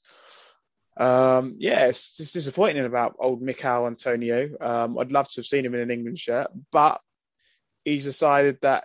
[0.96, 4.50] Um, yeah, it's just disappointing about old Michail Antonio.
[4.61, 7.00] Um, I'd love to have seen him in an England shirt, but
[7.85, 8.85] he's decided that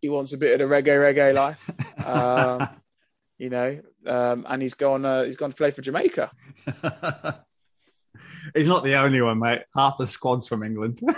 [0.00, 2.06] he wants a bit of the reggae reggae life.
[2.06, 2.68] um,
[3.38, 6.30] you know, um, and he's gone uh, he's gone to play for Jamaica.
[8.54, 9.62] He's not the only one, mate.
[9.74, 11.00] Half the squad's from England.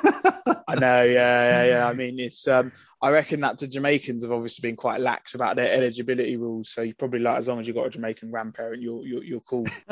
[0.69, 1.89] I know, yeah, yeah, yeah.
[1.89, 2.47] I mean, it's.
[2.49, 6.71] Um, I reckon that the Jamaicans have obviously been quite lax about their eligibility rules.
[6.71, 9.41] So you probably like, as long as you've got a Jamaican grandparent, you're you're, you're
[9.41, 9.67] cool.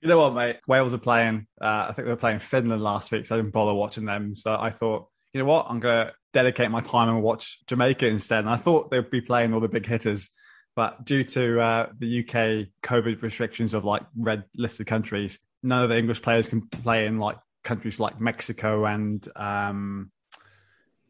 [0.00, 0.58] you know what, mate?
[0.68, 1.46] Wales are playing.
[1.60, 4.34] Uh, I think they were playing Finland last week, so I didn't bother watching them.
[4.34, 8.40] So I thought, you know what, I'm gonna dedicate my time and watch Jamaica instead.
[8.40, 10.30] And I thought they'd be playing all the big hitters.
[10.76, 15.88] But due to uh, the UK COVID restrictions of like red listed countries, none of
[15.90, 20.10] the English players can play in like countries like Mexico and um,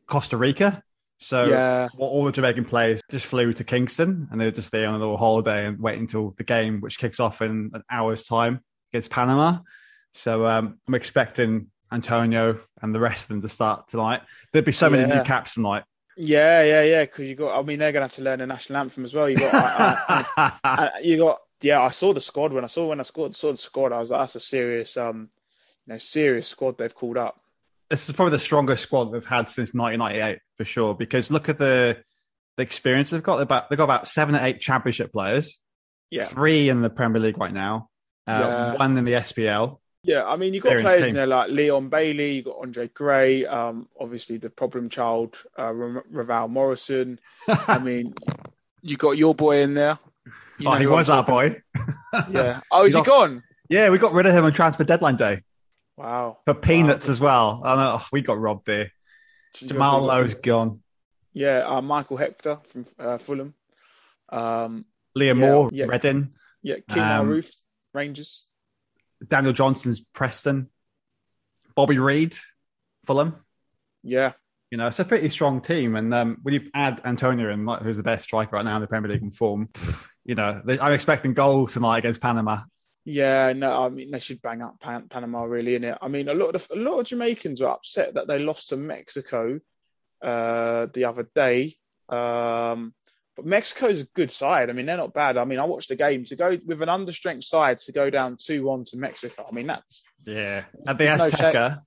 [0.06, 0.82] Costa Rica.
[1.18, 1.88] So Yeah.
[1.98, 4.98] all the Jamaican players just flew to Kingston and they were just there on a
[4.98, 8.60] little holiday and wait until the game, which kicks off in an hour's time
[8.92, 9.58] against Panama.
[10.14, 14.22] So um, I'm expecting Antonio and the rest of them to start tonight.
[14.52, 15.18] There'd be so many Yeah.
[15.18, 15.84] new caps tonight.
[16.22, 17.02] Yeah, yeah, yeah.
[17.02, 17.58] Because you got.
[17.58, 19.28] I mean, they're gonna have to learn the national anthem as well.
[19.28, 19.54] You got.
[19.54, 21.40] I, I, I, you got.
[21.62, 23.92] Yeah, I saw the squad when I saw when I scored saw the squad.
[23.92, 25.28] I was like, that's a serious, um,
[25.86, 27.36] you know, serious squad they've called up.
[27.90, 30.94] this is probably the strongest squad we've had since 1998 for sure.
[30.94, 31.98] Because look at the
[32.56, 33.36] the experience they've got.
[33.38, 35.58] They've got, they've got about seven or eight championship players.
[36.10, 36.24] Yeah.
[36.24, 37.88] three in the Premier League right now.
[38.26, 38.76] Uh, Yeah.
[38.76, 39.79] One in the SPL.
[40.02, 43.44] Yeah, I mean, you've got players in there like Leon Bailey, you've got Andre Gray,
[43.44, 47.20] um, obviously the problem child, uh, Ravel Morrison.
[47.46, 48.14] I mean,
[48.80, 49.98] you got your boy in there.
[50.58, 51.60] You oh, he was our boy.
[52.30, 52.60] Yeah.
[52.72, 53.42] Oh, is He's he gone?
[53.68, 55.42] Yeah, we got rid of him on transfer deadline day
[55.96, 56.38] Wow.
[56.44, 57.12] for peanuts Wow.
[57.12, 57.62] as well.
[57.64, 58.90] I know oh, we got robbed there.
[59.54, 60.80] Jamal Lowe's gone.
[61.34, 63.54] Yeah, uh, Michael Hector from uh, Fulham.
[64.28, 64.86] Um,
[65.16, 65.84] Liam Yeah, Moore, yeah.
[65.86, 66.32] Reading.
[66.62, 67.54] yeah, King Um, Roofe,
[67.94, 68.44] Rangers.
[69.28, 70.68] Daniel Johnson's Preston.
[71.74, 72.36] Bobby Reid,
[73.04, 73.36] Fulham.
[74.02, 74.32] Yeah.
[74.70, 75.96] You know, it's a pretty strong team.
[75.96, 78.82] And um, when you add Antonio in, like, who's the best striker right now in
[78.82, 79.68] the Premier League in form,
[80.24, 82.62] you know, they, I'm expecting goals tonight against Panama.
[83.04, 85.98] Yeah, no, I mean they should bang up Pan- Panama really in it.
[86.00, 88.76] I mean, a lot of a lot of Jamaicans were upset that they lost to
[88.76, 89.58] Mexico
[90.22, 91.76] uh, the other day.
[92.10, 92.92] Um,
[93.40, 94.68] but Mexico's a good side.
[94.68, 95.36] I mean, they're not bad.
[95.38, 98.36] I mean, I watched the game to go with an understrength side to go down
[98.36, 99.46] two one to Mexico.
[99.50, 100.64] I mean, that's Yeah.
[100.86, 101.80] At the No Azteca,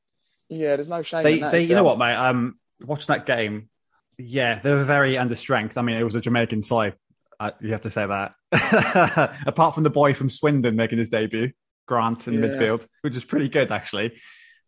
[0.50, 0.76] yeah.
[0.76, 1.24] There's no shame.
[1.24, 2.16] they, in that, they you know what, mate?
[2.16, 3.70] Um, watching that game,
[4.18, 5.78] yeah, they were very understrength.
[5.78, 6.96] I mean, it was a Jamaican side.
[7.40, 8.34] Uh, you have to say that.
[9.46, 11.52] Apart from the boy from Swindon making his debut,
[11.88, 12.54] Grant in the Yeah.
[12.56, 14.18] midfield, which is pretty good actually.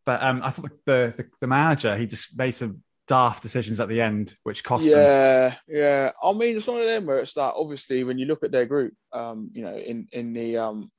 [0.06, 3.88] But um, I thought the, the the manager he just made some daft decisions at
[3.90, 4.92] the end, which cost them.
[4.94, 6.12] Yeah, yeah.
[6.24, 8.66] I mean, it's one of them where it's like obviously when you look at their
[8.66, 10.92] group, um, you know, in in the um,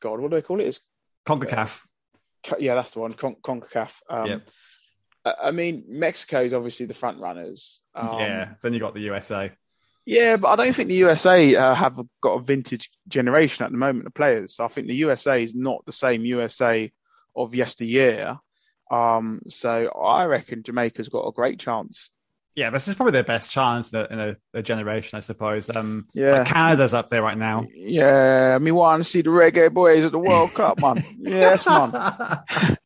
[0.00, 0.66] God, what do they call it?
[0.66, 0.80] It's
[1.26, 1.82] Concacaf.
[2.44, 3.12] Ca- yeah, that's the one.
[3.12, 4.00] Con- Concacaf.
[4.08, 4.48] Um, Yep.
[5.26, 7.80] I mean, Mexico is obviously the front runners.
[7.94, 8.54] Um, yeah.
[8.60, 9.52] Then you got the USA.
[10.04, 13.78] yeah, but I don't think the USA uh, have got a vintage generation at the
[13.78, 14.54] moment of players.
[14.54, 16.92] So I think the USA is not the same USA
[17.34, 18.36] of yesteryear.
[18.90, 22.10] Um, so I reckon Jamaica's got a great chance.
[22.56, 25.68] Yeah, this is probably their best chance in a, in a, a generation, I suppose.
[25.74, 26.38] Um, Yeah.
[26.38, 27.66] like Canada's up there right now.
[27.74, 31.02] Yeah, me want to see the reggae boys at the World Cup, man.
[31.18, 31.90] Yes, man.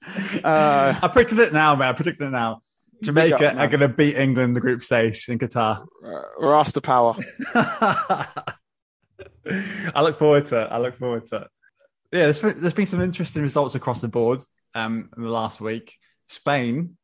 [0.43, 1.91] Uh, I predicted it now, man.
[1.91, 2.63] I predicted it now.
[3.03, 5.87] Jamaica up, are going to beat England in the group stage in Qatar.
[6.05, 7.15] Uh, Rasta power.
[7.55, 8.27] I
[10.03, 10.69] look forward to it.
[10.71, 11.49] I look forward to it.
[12.13, 14.41] Yeah, there's been, there's been some interesting results across the board
[14.75, 15.97] um, in the last week.
[16.29, 16.97] Spain,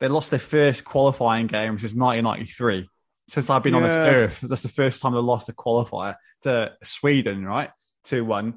[0.00, 2.88] they lost their first qualifying game, which is 1993.
[3.28, 6.72] Since I've been on this earth, that's the first time they lost a qualifier to
[6.82, 7.70] Sweden, right?
[8.04, 8.54] 2 1.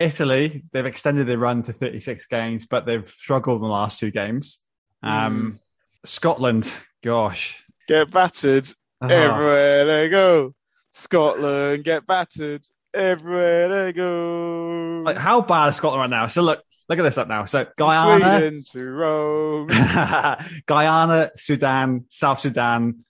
[0.00, 4.10] Italy, they've extended their run to 36 games, but they've struggled in the last two
[4.10, 4.58] games.
[5.02, 5.60] Um,
[6.04, 6.70] Scotland,
[7.02, 7.62] gosh.
[7.86, 8.66] Get battered
[9.02, 9.08] Ah.
[9.08, 10.54] everywhere they go.
[10.92, 12.62] Scotland get battered
[12.94, 15.02] everywhere they go.
[15.04, 16.26] Like, how bad is Scotland right now?
[16.28, 17.44] So look, look at this up now.
[17.44, 19.68] So Guyana, Sweden to Rome.
[20.66, 23.04] Guyana, Sudan, South Sudan,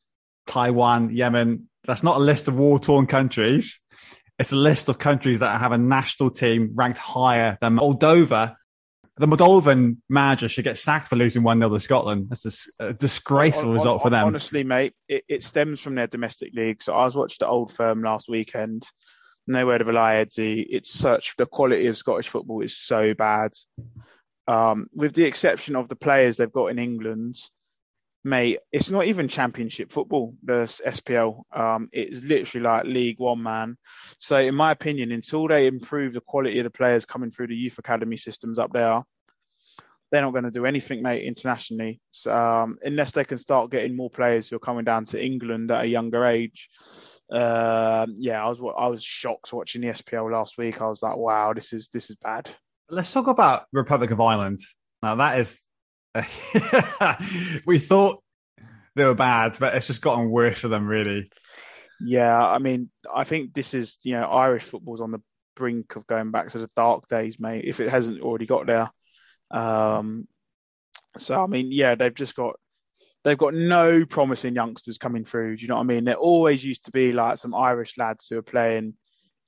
[0.46, 1.68] Taiwan, Yemen.
[1.86, 3.80] That's not a list of war torn countries.
[4.38, 8.56] It's a list of countries that have a national team ranked higher than Moldova.
[9.16, 12.26] The Moldovan manager should get sacked for losing 1 0 to Scotland.
[12.30, 14.26] That's a disgraceful Hon- result for them.
[14.26, 16.82] Honestly, mate, it, it stems from their domestic league.
[16.82, 18.84] So I was watched the Old Firm last weekend.
[19.46, 20.64] Nowhere to rely, Edsy.
[20.68, 23.52] It's such the quality of Scottish football is so bad.
[24.46, 27.36] Um, with the exception of the players they've got in England,
[28.24, 30.34] mate, it's not even Championship football.
[30.42, 33.76] The SPL, um, it's literally like League One, man.
[34.18, 37.56] So, in my opinion, until they improve the quality of the players coming through the
[37.56, 39.02] youth academy systems up there,
[40.10, 42.00] they're not going to do anything, mate, internationally.
[42.10, 45.70] So, um, unless they can start getting more players who are coming down to England
[45.70, 46.70] at a younger age.
[47.30, 50.80] Um, yeah, I was I was shocked watching the SPL last week.
[50.80, 52.50] I was like, wow, this is this is bad.
[52.90, 54.60] Let's talk about Republic of Ireland.
[55.02, 55.60] Now that is,
[57.66, 58.22] we thought
[58.94, 61.30] they were bad, but it's just gotten worse for them, really.
[62.00, 65.22] Yeah, I mean, I think this is you know Irish football's on the
[65.56, 67.64] brink of going back to the dark days, mate.
[67.64, 68.90] If it hasn't already got there,
[69.50, 70.28] um,
[71.18, 72.56] so I mean, yeah, they've just got
[73.24, 75.56] they've got no promising youngsters coming through.
[75.56, 76.04] Do you know what I mean?
[76.04, 78.94] There always used to be like some Irish lads who are playing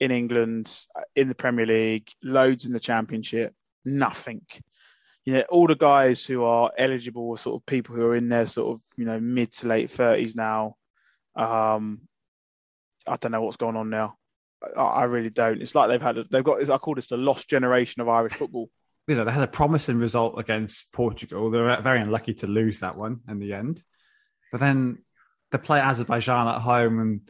[0.01, 0.71] in England,
[1.15, 4.43] in the Premier League, loads in the Championship, nothing.
[5.25, 8.47] You know, all the guys who are eligible sort of people who are in their
[8.47, 10.77] sort of, you know, mid to late 30s now.
[11.35, 12.03] Um,
[13.07, 14.17] I don't know what's going on now.
[14.77, 15.61] I, I really don't.
[15.61, 18.35] It's like they've had, a, they've got, I call this the lost generation of Irish
[18.35, 18.71] football.
[19.07, 21.51] You know, they had a promising result against Portugal.
[21.51, 23.83] They were very unlucky to lose that one in the end.
[24.51, 24.99] But then
[25.53, 27.21] they play Azerbaijan at home and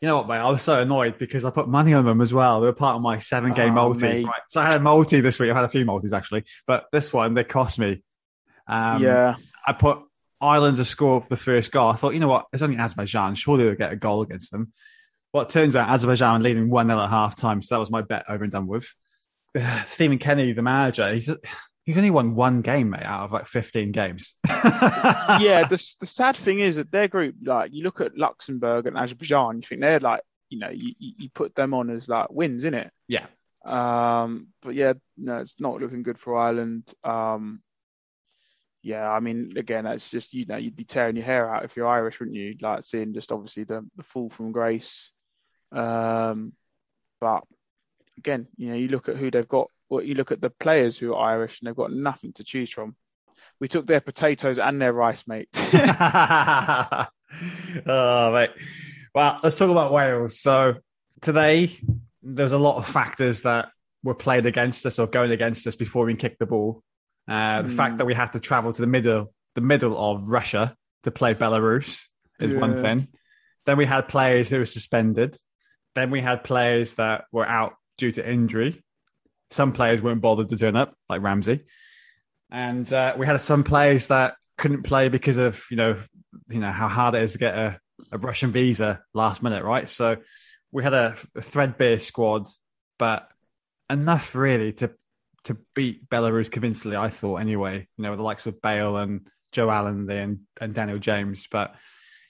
[0.00, 0.36] you know what, mate?
[0.36, 2.60] I was so annoyed because I put money on them as well.
[2.60, 4.24] They were part of my seven game oh, multi.
[4.24, 4.40] Right.
[4.48, 5.50] So I had a multi this week.
[5.50, 8.02] I've had a few multis actually, but this one they cost me.
[8.68, 9.34] Um, yeah,
[9.66, 10.02] I put
[10.40, 11.90] Ireland to score the first goal.
[11.90, 12.46] I thought, you know what?
[12.52, 13.34] It's only Azerbaijan.
[13.34, 14.72] Surely they'll get a goal against them.
[15.32, 17.60] Well, it turns out Azerbaijan leading 1 0 at half time.
[17.60, 18.94] So that was my bet over and done with.
[19.84, 21.30] Stephen Kenny, the manager, he's
[21.84, 24.34] he's only won one game, mate, out of like 15 games.
[24.46, 28.98] yeah, the, the sad thing is that their group, like, you look at Luxembourg and
[28.98, 32.64] Azerbaijan, you think they're like, you know, you, you put them on as like wins,
[32.64, 32.90] in it?
[33.06, 33.26] Yeah.
[33.64, 36.92] Um, but yeah, no, it's not looking good for Ireland.
[37.04, 37.62] Um,
[38.82, 41.76] yeah, I mean, again, it's just you know, you'd be tearing your hair out if
[41.76, 42.54] you're Irish, wouldn't you?
[42.60, 45.10] Like seeing just obviously the the fall from grace.
[45.72, 46.52] Um,
[47.20, 47.44] but
[48.18, 49.70] again, you know, you look at who they've got.
[49.88, 52.70] Well, you look at the players who are Irish, and they've got nothing to choose
[52.70, 52.94] from.
[53.60, 55.48] We took their potatoes and their rice, mate.
[55.54, 57.06] oh,
[58.32, 58.50] mate.
[59.14, 60.40] Well, let's talk about Wales.
[60.40, 60.74] So
[61.20, 61.70] today,
[62.22, 63.70] there's a lot of factors that
[64.02, 66.82] were played against us or going against us before we kicked the ball.
[67.28, 67.76] Uh, the mm.
[67.76, 71.34] fact that we had to travel to the middle, the middle of Russia to play
[71.34, 72.08] Belarus
[72.40, 72.58] is yeah.
[72.58, 73.08] one thing.
[73.66, 75.36] Then we had players who were suspended.
[75.94, 78.82] Then we had players that were out due to injury.
[79.50, 81.64] Some players weren't bothered to turn up, like Ramsey,
[82.50, 85.98] and uh, we had some players that couldn't play because of you know
[86.48, 87.80] you know how hard it is to get a,
[88.12, 89.88] a Russian visa last minute, right?
[89.88, 90.16] So
[90.72, 92.46] we had a, a threadbare squad,
[92.98, 93.28] but
[93.90, 94.92] enough really to
[95.44, 96.96] to beat Belarus convincingly.
[96.96, 100.74] I thought anyway, you know, with the likes of Bale and Joe Allen and, and
[100.74, 101.46] Daniel James.
[101.50, 101.74] But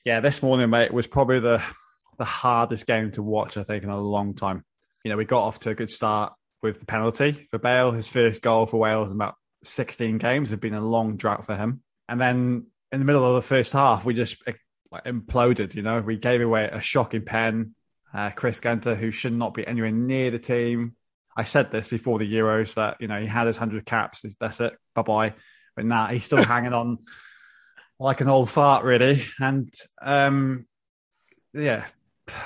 [0.04, 1.62] yeah, this morning, mate, was probably the
[2.18, 4.64] the hardest game to watch, I think, in a long time.
[5.08, 7.92] You know, we got off to a good start with the penalty for Bale.
[7.92, 11.56] His first goal for Wales in about 16 games had been a long drought for
[11.56, 11.82] him.
[12.10, 14.60] And then in the middle of the first half, we just like,
[15.06, 15.74] imploded.
[15.74, 17.74] You know, we gave away a shocking pen.
[18.12, 20.94] Uh, Chris Gunter, who should not be anywhere near the team,
[21.34, 24.26] I said this before the Euros that you know he had his hundred caps.
[24.38, 24.74] That's it.
[24.94, 25.34] Bye bye.
[25.74, 26.98] But now nah, he's still hanging on
[27.98, 29.24] like an old fart, really.
[29.40, 30.66] And um,
[31.54, 31.86] yeah,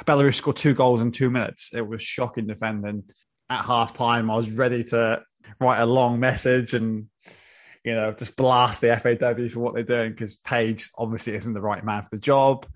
[0.05, 1.71] Belarus scored two goals in two minutes.
[1.75, 3.05] It was shocking defending.
[3.51, 5.23] At half time, I was ready to
[5.61, 7.09] write a long message and
[7.85, 11.61] you know just blast the FAW for what they're doing because Page obviously isn't the
[11.61, 12.67] right man for the job.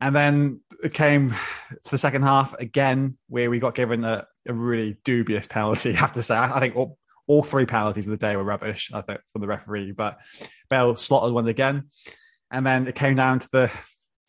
[0.00, 4.52] And then it came to the second half again, where we got given a, a
[4.52, 5.90] really dubious penalty.
[5.94, 8.90] I have to say, I, think all, all three penalties of the day were rubbish.
[8.92, 10.18] I think from the referee, but
[10.68, 11.88] Bell slotted one again,
[12.50, 13.70] and then it came down to the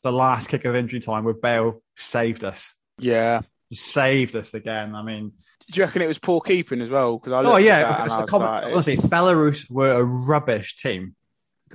[0.07, 2.73] the last kick of injury time where Bale saved us.
[2.97, 3.41] Yeah,
[3.71, 4.95] saved us again.
[4.95, 5.33] I mean,
[5.69, 7.17] do you reckon it was poor keeping as well?
[7.17, 11.15] Because I oh yeah, it's a comment, like, honestly, Belarus were a rubbish team.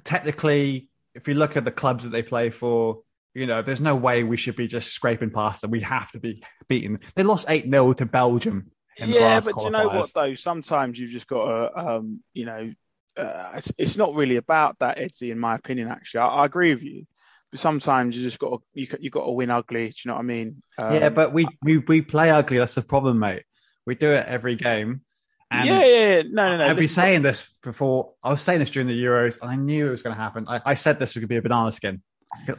[0.05, 3.03] Technically, if you look at the clubs that they play for,
[3.35, 5.71] you know, there's no way we should be just scraping past them.
[5.71, 7.01] We have to be beaten.
[7.15, 8.71] They lost 8 0 to Belgium.
[8.99, 10.35] yeah, but you know what, though?
[10.35, 12.73] Sometimes you've just got to, um, you know,
[13.17, 16.21] uh, it's, it's, not really about that, Edsy, in my opinion, actually.
[16.21, 17.07] I, I, agree with you.
[17.53, 19.91] But sometimes you just got to, you, you got to win ugly.
[19.91, 20.63] Do you know what I mean?
[20.79, 22.59] Um, yeah, but we, we, we play ugly.
[22.59, 23.45] That's the problem, mate.
[23.87, 25.03] We do it every game.
[25.51, 26.23] And yeah, yeah, yeah.
[26.31, 26.67] No, no, no.
[26.67, 28.15] I've been saying this before.
[28.25, 30.47] I was saying this during the Euros, and I knew it was going to happen.
[30.49, 32.03] I, I said this was going to be a banana skin.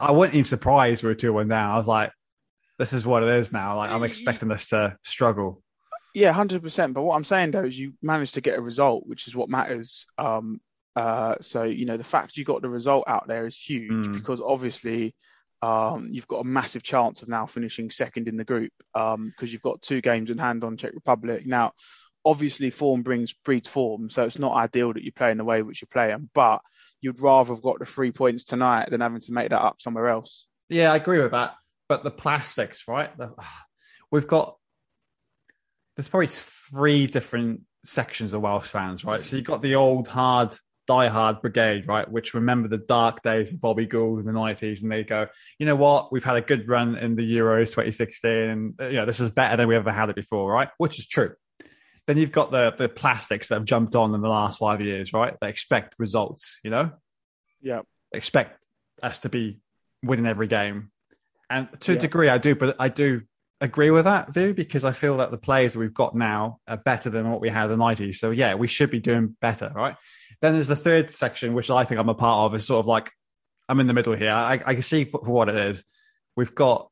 [0.00, 1.70] I wasn't even surprised we were 2 1 down.
[1.72, 2.12] I was like,
[2.78, 3.76] this is what it is now.
[3.76, 5.60] Like, I'm expecting this to struggle.
[6.14, 6.94] Yeah, 100%.
[6.94, 9.48] But what I'm saying, though, is you managed to get a result, which is what
[9.48, 10.06] matters.
[10.16, 10.60] Um,
[10.96, 14.12] uh, so, you know, the fact you got the result out there is huge mm.
[14.12, 15.14] because obviously
[15.62, 19.32] um, you've got a massive chance of now finishing second in the group because um,
[19.40, 21.46] you've got two games in hand on Czech Republic.
[21.46, 21.72] Now,
[22.24, 25.62] obviously, form brings breeds form, so it's not ideal that you play in the way
[25.62, 26.60] which you're playing, but
[27.00, 30.08] you'd rather have got the three points tonight than having to make that up somewhere
[30.08, 30.46] else.
[30.68, 31.54] Yeah, I agree with that.
[31.88, 33.16] But the plastics, right?
[33.16, 33.34] The,
[34.10, 34.56] we've got
[35.96, 39.24] there's probably three different sections of Welsh fans, right?
[39.24, 43.60] So you've got the old hard die-hard brigade, right, which remember the dark days of
[43.60, 45.26] Bobby Gould in the nineties, and they go,
[45.58, 49.06] you know what, we've had a good run in the Euros 2016, and you know
[49.06, 50.68] this is better than we ever had it before, right?
[50.78, 51.34] Which is true.
[52.06, 55.12] Then you've got the the plastics that have jumped on in the last five years,
[55.12, 55.34] right?
[55.40, 56.92] They expect results, you know.
[57.60, 57.82] Yeah.
[58.12, 58.64] They expect
[59.02, 59.60] us to be
[60.02, 60.90] winning every game,
[61.48, 63.22] and to a degree, I do, but I do
[63.60, 66.76] agree with that view because I feel that the players that we've got now are
[66.76, 68.16] better than what we had in the 90s.
[68.16, 69.96] So yeah, we should be doing better, right?
[70.40, 72.86] Then there's the third section, which I think I'm a part of, is sort of
[72.86, 73.10] like
[73.68, 74.30] I'm in the middle here.
[74.30, 75.84] I, I can see for, what it is.
[76.36, 76.88] We've got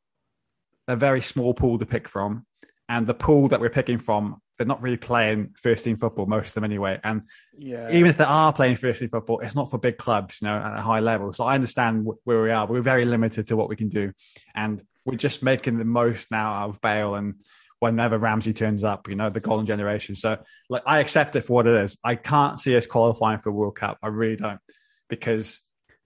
[0.89, 2.47] a very small pool to pick from,
[2.89, 6.49] and the pool that we're picking from, they're not really playing first team football, most
[6.49, 7.01] of them anyway.
[7.03, 7.23] And
[7.57, 7.91] yeah.
[7.91, 10.57] even if they are playing first team football, it's not for big clubs, you know,
[10.57, 11.33] at a high level.
[11.33, 14.13] So I understand where we are, but we're very limited to what we can do,
[14.55, 17.35] and we're just making the most now out of Bale and
[17.83, 20.14] whenever Ramsey turns up, you know, the golden generation.
[20.14, 20.38] So
[20.71, 21.99] like I accept it for what it is.
[22.05, 23.99] I can't see us qualifying for World Cup.
[24.01, 24.61] I really don't.
[25.09, 25.59] Because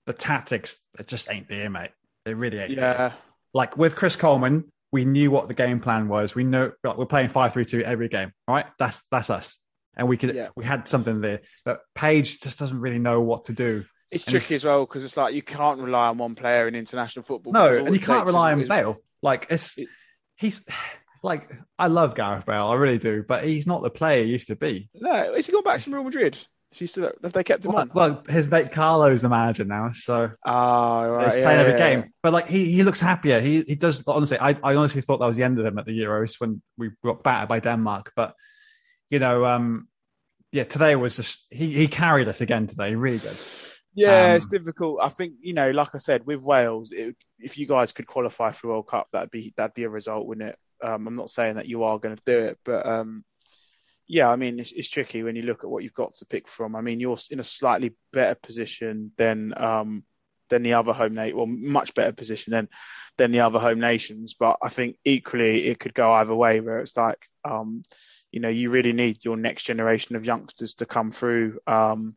[0.07, 1.91] the tactics it just ain't there, mate.
[2.25, 2.93] They really ain't yeah.
[2.95, 3.15] There.
[3.53, 6.35] Like with Chris Coleman, we knew what the game plan was.
[6.35, 8.33] We know like, we're playing five three two every game.
[8.49, 8.65] right?
[8.79, 9.59] That's that's us.
[9.99, 10.49] And we could yeah.
[10.57, 11.43] we had something there.
[11.67, 13.85] But Page just doesn't really know what to do.
[14.11, 16.75] It's and tricky as well because it's like you can't rely on one player in
[16.75, 17.53] international football.
[17.53, 18.97] No, and you can't rely on Bale.
[19.23, 19.89] Like it's it,
[20.37, 20.67] he's
[21.27, 24.47] like I love Gareth Bale, I really do, but he's not the player he used
[24.47, 24.89] to be.
[24.95, 26.39] No, is he gone back to Real Madrid?
[26.73, 27.11] Is he still?
[27.23, 27.91] Have they kept him well, on?
[27.95, 31.79] Well, his mate Carlo's the manager now, so oh, right, he's yeah, playing yeah, every
[31.79, 32.13] yeah, game.
[32.23, 33.41] But like he, he looks happier.
[33.41, 34.39] He he does honestly.
[34.41, 36.91] I, I honestly thought that was the end of him at the Euros when we
[37.05, 38.13] got battered by Denmark.
[38.15, 38.35] But
[39.11, 39.89] you know, um,
[40.53, 42.95] yeah, today was just he he carried us again today.
[42.95, 43.37] Really good.
[43.95, 45.01] Yeah, um, it's difficult.
[45.03, 48.53] I think you know, like I said, with Wales, it, if you guys could qualify
[48.53, 50.59] for World Cup, that'd be that'd be a result, wouldn't it?
[50.83, 53.25] Um, I'm not saying that you are going to do it, but um,
[54.07, 56.49] yeah, I mean, it's, it's, tricky when you look at what you've got to pick
[56.49, 56.77] from.
[56.77, 60.05] I mean, you're in a slightly better position than um,
[60.49, 62.69] than the other home nation, well, much better position than
[63.17, 64.35] than the other home nations.
[64.39, 67.83] But I think equally it could go either way, where it's like, um,
[68.31, 71.59] you know, you really need your next generation of youngsters to come through.
[71.67, 72.17] Um,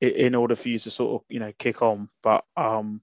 [0.00, 2.08] in order for you to sort of you know kick on.
[2.22, 3.02] But um,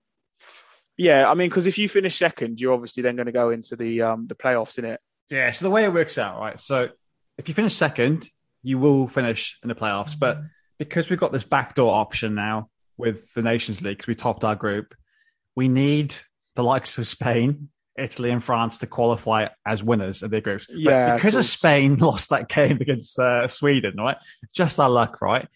[0.97, 3.75] yeah, I mean, because if you finish second, you're obviously then going to go into
[3.75, 4.99] the um, the playoffs in it.
[5.29, 5.51] Yeah.
[5.51, 6.59] So the way it works out, right?
[6.59, 6.89] So
[7.37, 8.29] if you finish second,
[8.63, 10.17] you will finish in the playoffs.
[10.17, 10.39] But
[10.79, 14.55] because we've got this backdoor option now with the Nations League, because we topped our
[14.55, 14.95] group,
[15.55, 16.15] we need
[16.55, 20.65] the likes of Spain, Italy, and France to qualify as winners of their groups.
[20.69, 24.17] Yeah, but because of, of Spain lost that game against uh, Sweden, right?
[24.53, 25.47] Just our luck, right?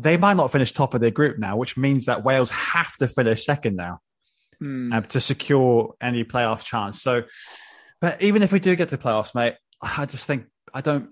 [0.00, 3.06] they might not finish top of their group now, which means that Wales have to
[3.06, 4.00] finish second now
[4.62, 4.94] mm.
[4.94, 7.02] uh, to secure any playoff chance.
[7.02, 7.24] So,
[8.00, 11.10] but even if we do get to playoffs, mate, I just think I don't.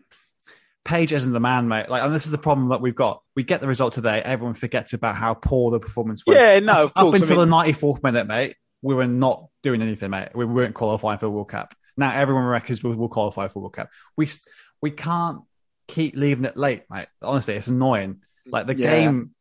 [0.85, 1.91] Page isn't the man, mate.
[1.91, 3.23] Like, and this is the problem that we've got.
[3.37, 4.23] We get the result today.
[4.23, 6.37] Everyone forgets about how poor the performance was.
[6.37, 7.51] Yeah, no, up, up until I mean...
[7.51, 10.29] the 94th minute, mate, we were not doing anything, mate.
[10.35, 11.75] We weren't qualifying for the World Cup.
[11.99, 13.91] Now everyone reckons we'll, we'll qualify for World Cup.
[14.17, 14.29] We
[14.81, 15.41] we can't
[15.89, 17.09] keep leaving it late, mate.
[17.21, 18.23] Honestly, it's annoying.
[18.47, 18.91] Like the yeah.
[18.91, 19.33] game,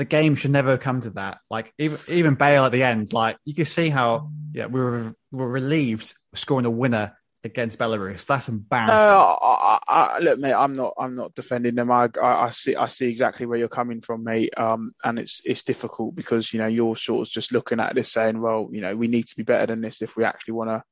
[0.00, 1.40] the game should never come to that.
[1.50, 5.14] Like even even Bale at the end, like you can see how yeah we were
[5.30, 8.24] we were relieved scoring a winner against Belarus.
[8.26, 8.94] That's embarrassing.
[8.94, 11.90] No, I, I, look, mate, I'm not, I'm not defending them.
[11.90, 14.52] I, I, I, see, I see exactly where you're coming from, mate.
[14.58, 18.12] Um, and it's, it's difficult because you know you're sort of just looking at this
[18.12, 20.70] saying, well, you know, we need to be better than this if we actually want
[20.70, 20.82] to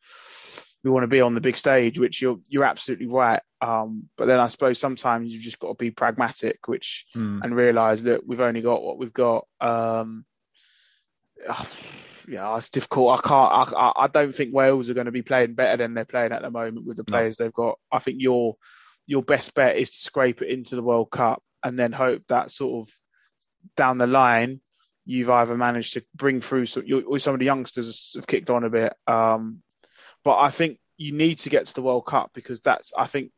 [0.84, 3.40] we want to be on the big stage, which you're you're absolutely right.
[3.60, 7.40] Um, but then I suppose sometimes you've just got to be pragmatic, which mm.
[7.42, 9.46] and realise that we've only got what we've got.
[9.60, 10.24] Um,
[12.28, 13.18] yeah, it's difficult.
[13.18, 13.74] I can't.
[13.76, 16.42] I, I don't think Wales are going to be playing better than they're playing at
[16.42, 17.46] the moment with the players no.
[17.46, 17.78] they've got.
[17.90, 18.56] I think your
[19.06, 22.50] your best bet is to scrape it into the World Cup and then hope that
[22.50, 22.94] sort of
[23.76, 24.60] down the line
[25.04, 26.84] you've either managed to bring through some,
[27.18, 28.92] some of the youngsters have kicked on a bit.
[29.06, 29.62] Um,
[30.24, 33.30] but I think you need to get to the World Cup because that's I think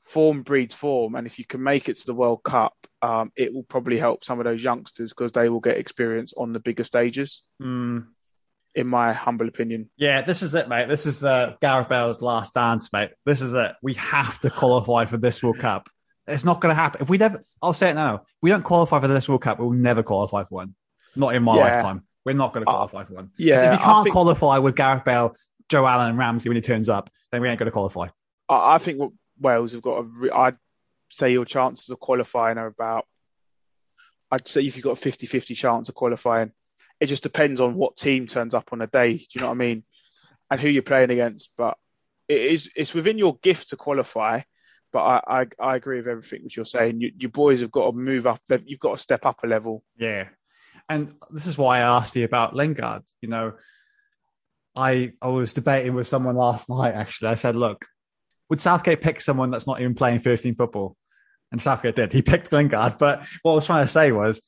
[0.00, 3.52] form breeds form, and if you can make it to the World Cup, um, it
[3.54, 6.84] will probably help some of those youngsters because they will get experience on the bigger
[6.84, 7.42] stages.
[7.60, 8.06] Mm.
[8.74, 9.90] In my humble opinion.
[9.98, 10.88] Yeah, this is it, mate.
[10.88, 13.10] This is uh, Gareth Bale's last dance, mate.
[13.26, 13.72] This is it.
[13.82, 15.90] We have to qualify for this World Cup.
[16.26, 17.02] It's not going to happen.
[17.02, 18.22] If we never, I'll say it now.
[18.40, 20.74] we don't qualify for this World Cup, we'll never qualify for one.
[21.14, 21.64] Not in my yeah.
[21.64, 22.04] lifetime.
[22.24, 23.30] We're not going to uh, qualify uh, for one.
[23.36, 25.36] Yeah, if you can't think, qualify with Gareth Bale,
[25.68, 28.08] Joe Allen, and Ramsey when he turns up, then we ain't going to qualify.
[28.48, 29.00] I, I think
[29.40, 30.10] Wales have got a.
[30.18, 30.56] Re- I'd
[31.10, 33.06] say your chances of qualifying are about.
[34.30, 36.52] I'd say if you've got a 50-50 chance of qualifying,
[37.00, 39.18] it just depends on what team turns up on a day.
[39.18, 39.84] Do you know what I mean?
[40.50, 41.50] And who you're playing against.
[41.56, 41.76] But
[42.28, 44.40] it is it's within your gift to qualify.
[44.92, 47.00] But I, I, I agree with everything that you're saying.
[47.00, 48.40] You, your boys have got to move up.
[48.64, 49.82] You've got to step up a level.
[49.96, 50.28] Yeah,
[50.88, 53.02] and this is why I asked you about Lingard.
[53.20, 53.52] You know,
[54.76, 56.94] I I was debating with someone last night.
[56.94, 57.84] Actually, I said, look,
[58.50, 60.96] would Southgate pick someone that's not even playing first team football?
[61.50, 62.12] And Southgate did.
[62.14, 62.98] He picked Lingard.
[62.98, 64.42] But what I was trying to say was,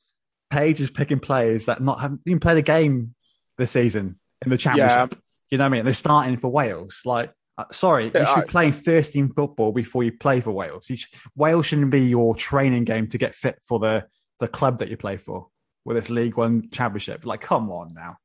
[0.51, 3.15] Page is picking players that not haven't even played a game
[3.57, 5.13] this season in the championship.
[5.13, 5.19] Yeah.
[5.49, 5.85] You know what I mean?
[5.85, 7.01] They're starting for Wales.
[7.03, 10.41] Like, uh, sorry, yeah, you should I, be playing first team football before you play
[10.41, 10.85] for Wales.
[10.85, 10.99] Should,
[11.35, 14.05] Wales shouldn't be your training game to get fit for the
[14.39, 15.47] the club that you play for
[15.85, 17.25] with this League One championship.
[17.25, 18.17] Like, come on now.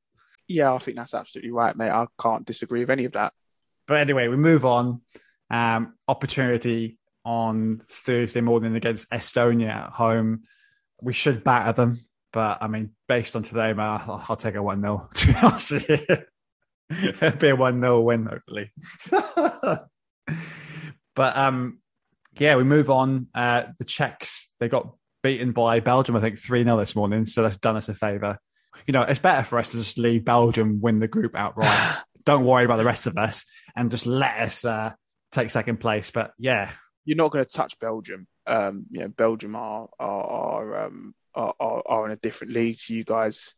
[0.49, 1.91] Yeah, I think that's absolutely right, mate.
[1.91, 3.33] I can't disagree with any of that.
[3.87, 5.03] But anyway, we move on.
[5.51, 10.43] Um, opportunity on Thursday morning against Estonia at home.
[11.03, 12.01] We should batter them,
[12.33, 15.09] but I mean, based on today, man, I'll, I'll take a 1 0.
[15.15, 15.73] To be honest,
[17.23, 18.73] it'll be a 1 0 win, hopefully.
[21.15, 21.81] but um,
[22.39, 23.29] yeah, we move on.
[23.35, 27.43] Uh, the Czechs, they got beaten by Belgium, I think 3 0 this morning, so
[27.43, 28.39] that's done us a favour
[28.87, 31.99] you know, it's better for us to just leave Belgium win the group outright.
[32.25, 34.93] Don't worry about the rest of us and just let us uh,
[35.33, 36.11] take second place.
[36.11, 36.71] But yeah,
[37.05, 38.27] you're not going to touch Belgium.
[38.47, 42.79] Um, you know, Belgium are are are, um, are are, are in a different league
[42.87, 43.55] to you guys.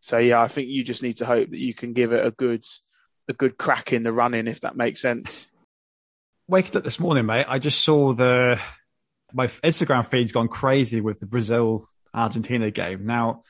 [0.00, 2.30] So yeah, I think you just need to hope that you can give it a
[2.30, 2.64] good
[3.28, 5.46] a good crack in the running, if that makes sense.
[6.48, 8.60] Waking up this morning, mate, I just saw the
[9.36, 13.04] my Instagram feed's gone crazy with the Brazil Argentina game.
[13.04, 13.42] Now,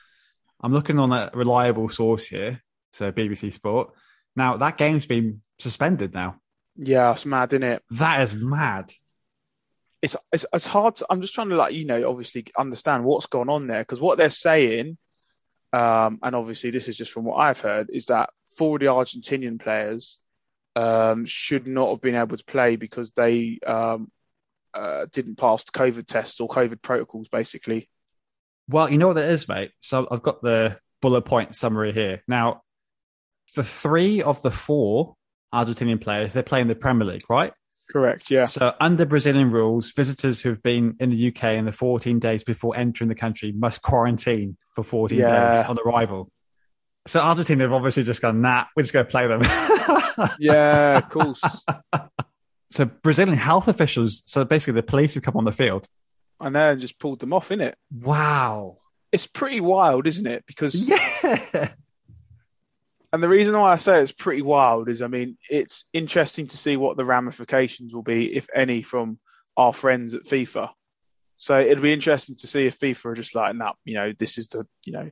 [0.61, 2.61] I'm looking on a reliable source here,
[2.91, 3.93] so BBC Sport.
[4.35, 6.39] Now that game's been suspended now.
[6.75, 7.83] Yeah, it's mad, isn't it?
[7.91, 8.91] That is mad.
[10.01, 10.97] It's it's, it's hard.
[10.97, 14.01] To, I'm just trying to like you know obviously understand what's gone on there because
[14.01, 14.97] what they're saying,
[15.71, 19.59] um, and obviously this is just from what I've heard, is that for the Argentinian
[19.59, 20.19] players
[20.75, 24.11] um, should not have been able to play because they um,
[24.77, 27.89] uh, didn't pass the COVID tests or COVID protocols, basically.
[28.69, 29.71] Well, you know what that is, mate.
[29.79, 32.21] So I've got the bullet point summary here.
[32.27, 32.61] Now,
[33.55, 35.15] the three of the four
[35.53, 37.53] Argentinian players, they're playing the Premier League, right?
[37.89, 38.45] Correct, yeah.
[38.45, 42.75] So under Brazilian rules, visitors who've been in the UK in the 14 days before
[42.75, 45.51] entering the country must quarantine for 14 yeah.
[45.51, 46.29] days on arrival.
[47.07, 49.41] So Argentina have obviously just gone, nah, we're just going to play them.
[50.39, 51.41] yeah, of course.
[52.77, 55.87] So Brazilian health officials, so basically the police have come on the field
[56.39, 57.75] I know, and just pulled them off, in it.
[57.91, 58.77] Wow.
[59.11, 60.43] It's pretty wild, isn't it?
[60.45, 61.73] Because yeah.
[63.11, 66.57] And the reason why I say it's pretty wild is, I mean, it's interesting to
[66.57, 69.17] see what the ramifications will be, if any, from
[69.55, 70.69] our friends at FIFA.
[71.37, 74.13] So it'd be interesting to see if FIFA are just like, no, nah, you know,
[74.19, 75.09] this is the, you know,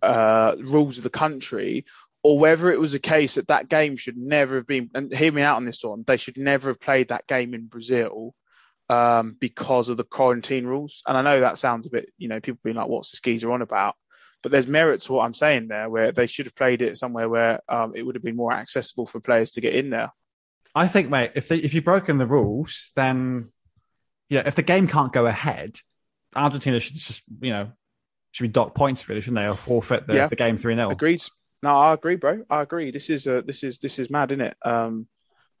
[0.00, 1.84] uh, rules of the country,
[2.28, 4.90] or whether it was a case that that game should never have been.
[4.92, 6.04] And hear me out on this one.
[6.06, 8.34] They should never have played that game in Brazil
[8.90, 11.02] um, because of the quarantine rules.
[11.06, 13.50] And I know that sounds a bit, you know, people being like, what's the geezer
[13.50, 13.94] on about?
[14.42, 17.30] But there's merit to what I'm saying there, where they should have played it somewhere
[17.30, 20.12] where um, it would have been more accessible for players to get in there.
[20.74, 23.52] I think, mate, if they, if you've broken the rules, then
[24.28, 25.78] yeah, if the game can't go ahead,
[26.36, 27.72] Argentina should just, you know,
[28.32, 30.26] should be docked points really, shouldn't they, or forfeit the, yeah.
[30.26, 31.24] the game three 0 Agreed.
[31.62, 32.44] No, I agree, bro.
[32.48, 32.90] I agree.
[32.90, 34.56] This is uh, this is this is mad, isn't it?
[34.62, 35.08] Um,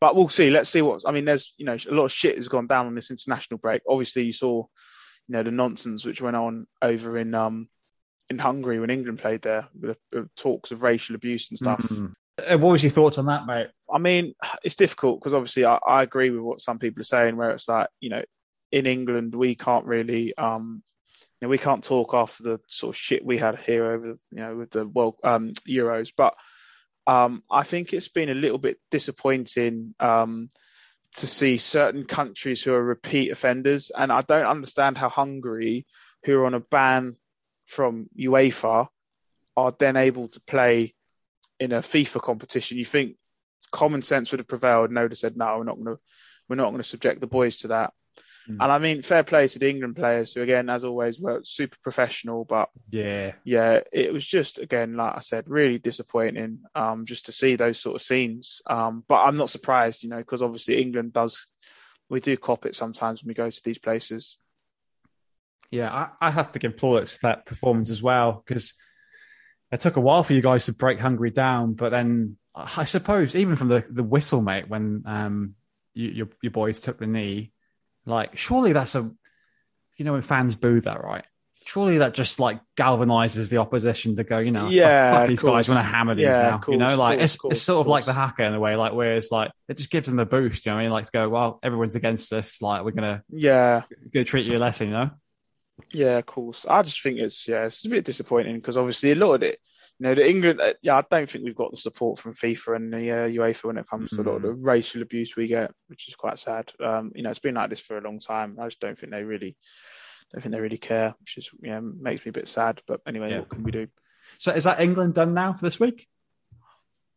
[0.00, 0.50] but we'll see.
[0.50, 1.24] Let's see what I mean.
[1.24, 3.82] There's you know a lot of shit has gone down on this international break.
[3.88, 4.64] Obviously, you saw
[5.28, 7.68] you know the nonsense which went on over in um
[8.30, 11.80] in Hungary when England played there with, with talks of racial abuse and stuff.
[11.80, 12.60] Mm-hmm.
[12.60, 13.68] What was your thoughts on that, mate?
[13.92, 17.36] I mean, it's difficult because obviously I, I agree with what some people are saying,
[17.36, 18.22] where it's like you know
[18.70, 20.82] in England we can't really um
[21.40, 24.38] you know, we can't talk after the sort of shit we had here over you
[24.38, 26.34] know with the world um Euros, but
[27.08, 30.50] um, I think it's been a little bit disappointing um,
[31.16, 35.86] to see certain countries who are repeat offenders, and I don't understand how Hungary,
[36.24, 37.16] who are on a ban
[37.64, 38.88] from UEFA,
[39.56, 40.94] are then able to play
[41.58, 42.76] in a FIFA competition.
[42.76, 43.16] You think
[43.72, 46.02] common sense would have prevailed, and they would have said, "No, we're not going to,
[46.46, 47.94] we're not going to subject the boys to that."
[48.48, 48.58] Mm.
[48.60, 51.76] And I mean, fair play to the England players who, again, as always, were super
[51.82, 52.44] professional.
[52.44, 57.32] But yeah, yeah, it was just again, like I said, really disappointing um, just to
[57.32, 58.62] see those sort of scenes.
[58.66, 61.46] Um, but I'm not surprised, you know, because obviously England does,
[62.08, 64.38] we do cop it sometimes when we go to these places.
[65.70, 68.74] Yeah, I, I have to give plaudits for that performance as well because
[69.70, 73.36] it took a while for you guys to break Hungary down, but then I suppose
[73.36, 75.54] even from the the whistle, mate, when um,
[75.94, 77.52] you, your your boys took the knee
[78.06, 79.10] like, surely that's a,
[79.96, 81.24] you know, when fans boo that, right?
[81.64, 85.42] surely that just like galvanizes the opposition to go, you know, Yeah, fuck, of these
[85.42, 86.56] guys want to hammer these Yeah, now.
[86.56, 88.60] of you know, like course, it's course, it's sort of like the hacker in a
[88.60, 90.64] way, like where it's like it just gives them the boost.
[90.64, 90.92] You know what I mean?
[90.92, 92.62] Like to go, well, everyone's against us.
[92.62, 93.82] Like we're gonna Yeah,
[94.12, 94.88] gonna treat you a lesson.
[94.88, 95.10] You know?
[95.92, 96.66] yeah, of course.
[96.68, 99.58] I just think it's yeah, it's a bit disappointing because obviously a lot of it,
[99.98, 100.60] you know, the England.
[100.60, 103.64] uh, Yeah, I don't think we've got the support from FIFA and the uh, UEFA
[103.64, 106.38] when it comes to a lot of the racial abuse we get, which is quite
[106.38, 106.72] sad.
[106.80, 108.56] Um, you know, it's been like this for a long time.
[108.60, 109.56] I just don't think they really,
[110.32, 112.80] don't think they really care, which is yeah, makes me a bit sad.
[112.86, 113.40] But anyway, Yeah.
[113.40, 113.88] what can we do?
[114.38, 116.06] So is that England done now for this week?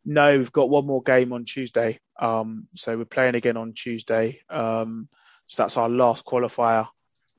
[0.04, 2.00] No, we've got one more game on Tuesday.
[2.20, 4.42] Um, so we're playing again on Tuesday.
[4.50, 5.08] Um,
[5.46, 6.88] so that's our last qualifier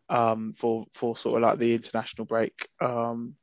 [0.08, 2.68] um, for for sort of like the international break.
[2.80, 3.34] Um,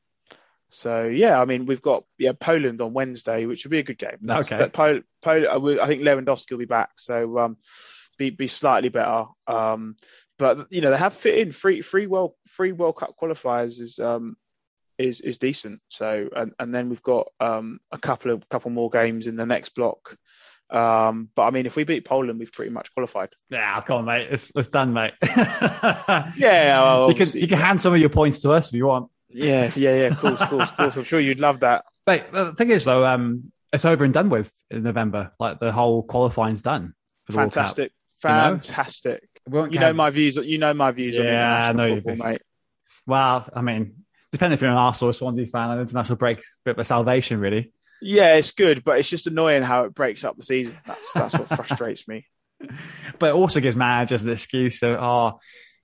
[0.70, 3.98] so yeah, I mean we've got yeah Poland on Wednesday, which will be a good
[3.98, 4.18] game.
[4.22, 4.58] That's, Okay.
[4.58, 7.58] That Pol- Pol- I will- I think Lewandowski will be back, so um,
[8.18, 9.26] be be slightly better.
[9.48, 9.96] Um,
[10.38, 14.00] but you know they have fit in free free world free World Cup qualifiers is
[14.00, 14.38] um,
[14.98, 15.80] is is decent.
[15.90, 19.46] So and, and then we've got um, a couple of couple more games in the
[19.46, 20.16] next block.
[20.70, 23.30] Um, but I mean, if we beat Poland, we've pretty much qualified.
[23.50, 24.28] Yeah, come on, mate.
[24.30, 25.14] It's it's done, mate.
[26.38, 28.86] Yeah, well, you can you can hand some of your points to us if you
[28.86, 29.10] want.
[29.30, 30.08] Yeah, yeah, yeah.
[30.08, 30.98] Of course, of course, of course.
[30.98, 31.86] I'm sure you'd love that.
[32.06, 35.34] But the thing is, though, um, it's over and done with in November.
[35.40, 36.94] Like the whole qualifying's done
[37.26, 37.76] for the World Cup.
[37.76, 37.92] Fantastic,
[38.24, 38.60] you know?
[38.60, 39.30] fantastic.
[39.52, 40.36] You know my views.
[40.36, 42.42] You know my views on Yeah, I know international you football, mate.
[43.06, 46.62] Well, I mean, depending if you're an Arsenal or Swansea fan, an international break's a
[46.66, 47.72] bit of a salvation, really.
[48.02, 50.78] Yeah, it's good, but it's just annoying how it breaks up the season.
[50.86, 52.26] That's that's what frustrates me.
[53.20, 55.40] But it also gives managers the excuse of, oh,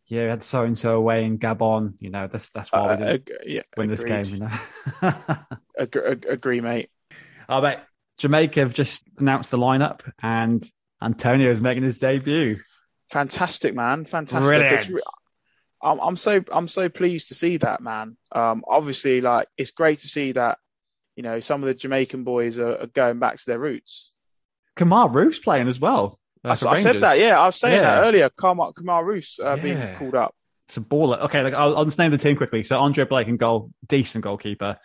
[0.08, 1.93] yeah, we had so and so away in Gabon.
[1.99, 4.26] You know, that's that's why Uh, we didn't ag- yeah, win this game.
[4.26, 4.49] You know.
[5.80, 6.89] Ag- ag- agree, mate.
[7.49, 7.80] oh, mate,
[8.18, 10.66] Jamaica have just announced the lineup, and
[11.01, 12.60] Antonio is making his debut.
[13.10, 14.06] Fantastic, man.
[14.06, 14.47] Fantastic.
[14.47, 14.89] Brilliant.
[14.89, 15.01] Re-
[15.84, 18.18] I'm, I'm so I'm so pleased to see that, man.
[18.32, 20.58] Um, obviously, like it's great to see that.
[21.16, 24.12] You know, some of the Jamaican boys are, are going back to their roots.
[24.76, 26.20] Kemar Roofe's playing as well.
[26.45, 27.39] Uh, I, I said that, yeah.
[27.39, 27.81] I was saying Yeah.
[28.01, 28.29] that earlier.
[28.29, 30.35] Kemar Kemar Roofe uh, being called up.
[30.67, 31.19] It's a baller.
[31.21, 32.63] Okay, like, I'll, I'll just name the team quickly.
[32.63, 34.77] So Andre Blake in goal, decent goalkeeper.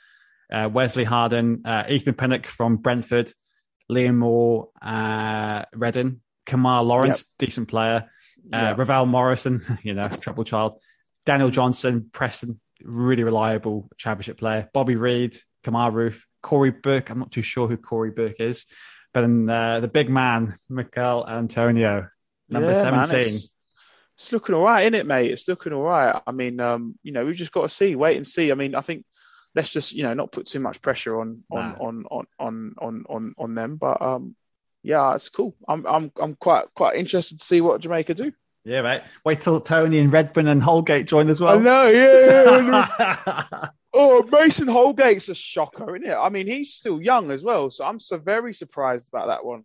[0.52, 3.32] Uh, Wesley Harding, uh, Ethan Pinnock from Brentford,
[3.90, 8.10] Liam Moore, uh, Reddin, Kemar Lawrence, decent player.
[8.52, 8.74] Uh, Yeah.
[8.76, 10.80] Ravel Morrison, you know, trouble child.
[11.24, 14.68] Daniel Johnson, Preston, really reliable championship player.
[14.72, 17.10] Bobby Reid, Kemar Roofe, Cory Burke.
[17.10, 18.66] I'm not too sure who Cory Burke is,
[19.12, 22.08] but then uh, the big man, Michail Antonio,
[22.48, 23.34] number Yeah, man, 17.
[23.36, 23.50] it's,
[24.16, 25.30] it's looking all right, isn't it, mate?
[25.30, 26.20] It's looking all right.
[26.26, 28.50] I mean, um, you know, we've just got to see, wait and see.
[28.50, 29.04] I mean, I think
[29.54, 31.76] let's just, you know, not put too much pressure on on Nah.
[31.78, 33.76] on, on on on on on them.
[33.76, 34.36] But um,
[34.82, 35.56] yeah, it's cool.
[35.66, 38.32] I'm I'm I'm quite quite interested to see what Jamaica do.
[38.64, 39.02] Yeah, mate.
[39.24, 41.58] Wait till Toney and Redburn and Holgate join as well.
[41.58, 43.68] I know, yeah.
[43.92, 46.14] oh, Mason Holgate's a shocker, isn't it?
[46.14, 49.64] I mean, he's still young as well, so I'm so very surprised about that one.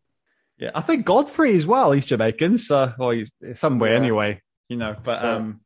[0.58, 1.92] yeah, I think Godfrey as well.
[1.92, 3.98] He's Jamaican, so or he's somewhere Yeah.
[3.98, 4.42] anyway.
[4.70, 5.62] You know, but So- um,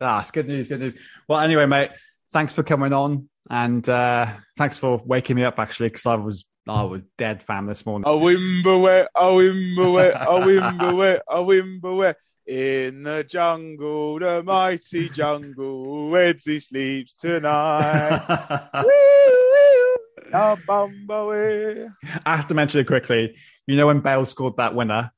[0.00, 0.68] ah, it's good news.
[0.68, 0.94] Good news.
[1.28, 1.90] Well, anyway, mate.
[2.32, 4.26] Thanks for coming on, and uh
[4.56, 8.06] thanks for waking me up actually, because I was I was dead fan this morning.
[8.08, 12.14] A wimbawe, a wimbawe, a wimbawe, a wimbawe.
[12.46, 18.24] In the jungle, the mighty jungle, Wedsy sleeps tonight.
[18.74, 21.94] Wee, wee, a.
[22.26, 23.36] I have to mention it quickly.
[23.66, 25.12] You know when Bale scored that winner,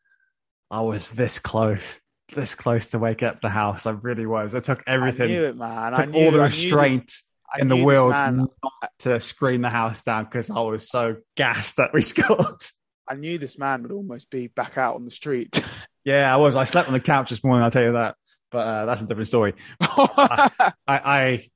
[0.70, 2.00] I was this close,
[2.34, 3.86] this close to wake up the house.
[3.86, 4.54] I really was.
[4.54, 5.30] I took everything.
[5.30, 5.94] I knew it, man.
[5.94, 7.14] I took knew, all the I restraint
[7.58, 11.76] in the world man- not to screen the house down because I was so gassed
[11.76, 12.62] that we scored.
[13.08, 15.62] I knew this man would almost be back out on the street.
[16.04, 16.56] Yeah, I was.
[16.56, 17.62] I slept on the couch this morning.
[17.62, 18.16] I'll tell you that.
[18.50, 19.54] But uh, that's a different story.
[19.80, 20.50] I,
[20.86, 21.46] I,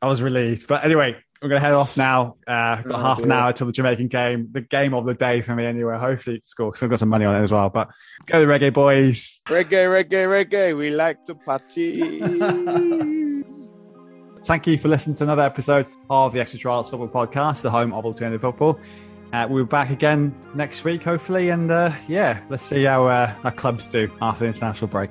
[0.00, 0.66] I was relieved.
[0.68, 2.36] But anyway, we're gonna head off now.
[2.46, 4.48] Uh, got Oh, half an hour till the Jamaican game.
[4.52, 5.98] The game of the day for me, anyway.
[5.98, 7.68] Hopefully, score because I've got some money on it as well.
[7.68, 7.90] But
[8.26, 9.40] go the reggae boys.
[9.46, 10.76] reggae, reggae, reggae.
[10.78, 12.20] We like to party.
[14.46, 17.92] Thank you for listening to another episode of the Extra Trials Football Podcast, the home
[17.94, 18.78] of alternative football.
[19.34, 23.34] Uh, we'll be back again next week, hopefully, and uh, yeah, let's see how uh,
[23.42, 25.10] our clubs do after the international break.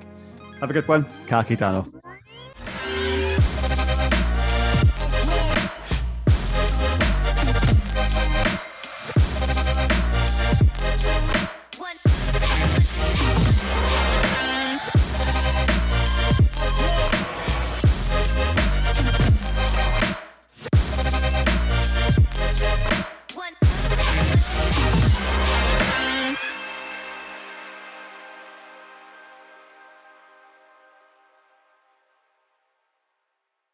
[0.62, 1.06] Have a good one.
[1.28, 2.03] Kaki Daniel.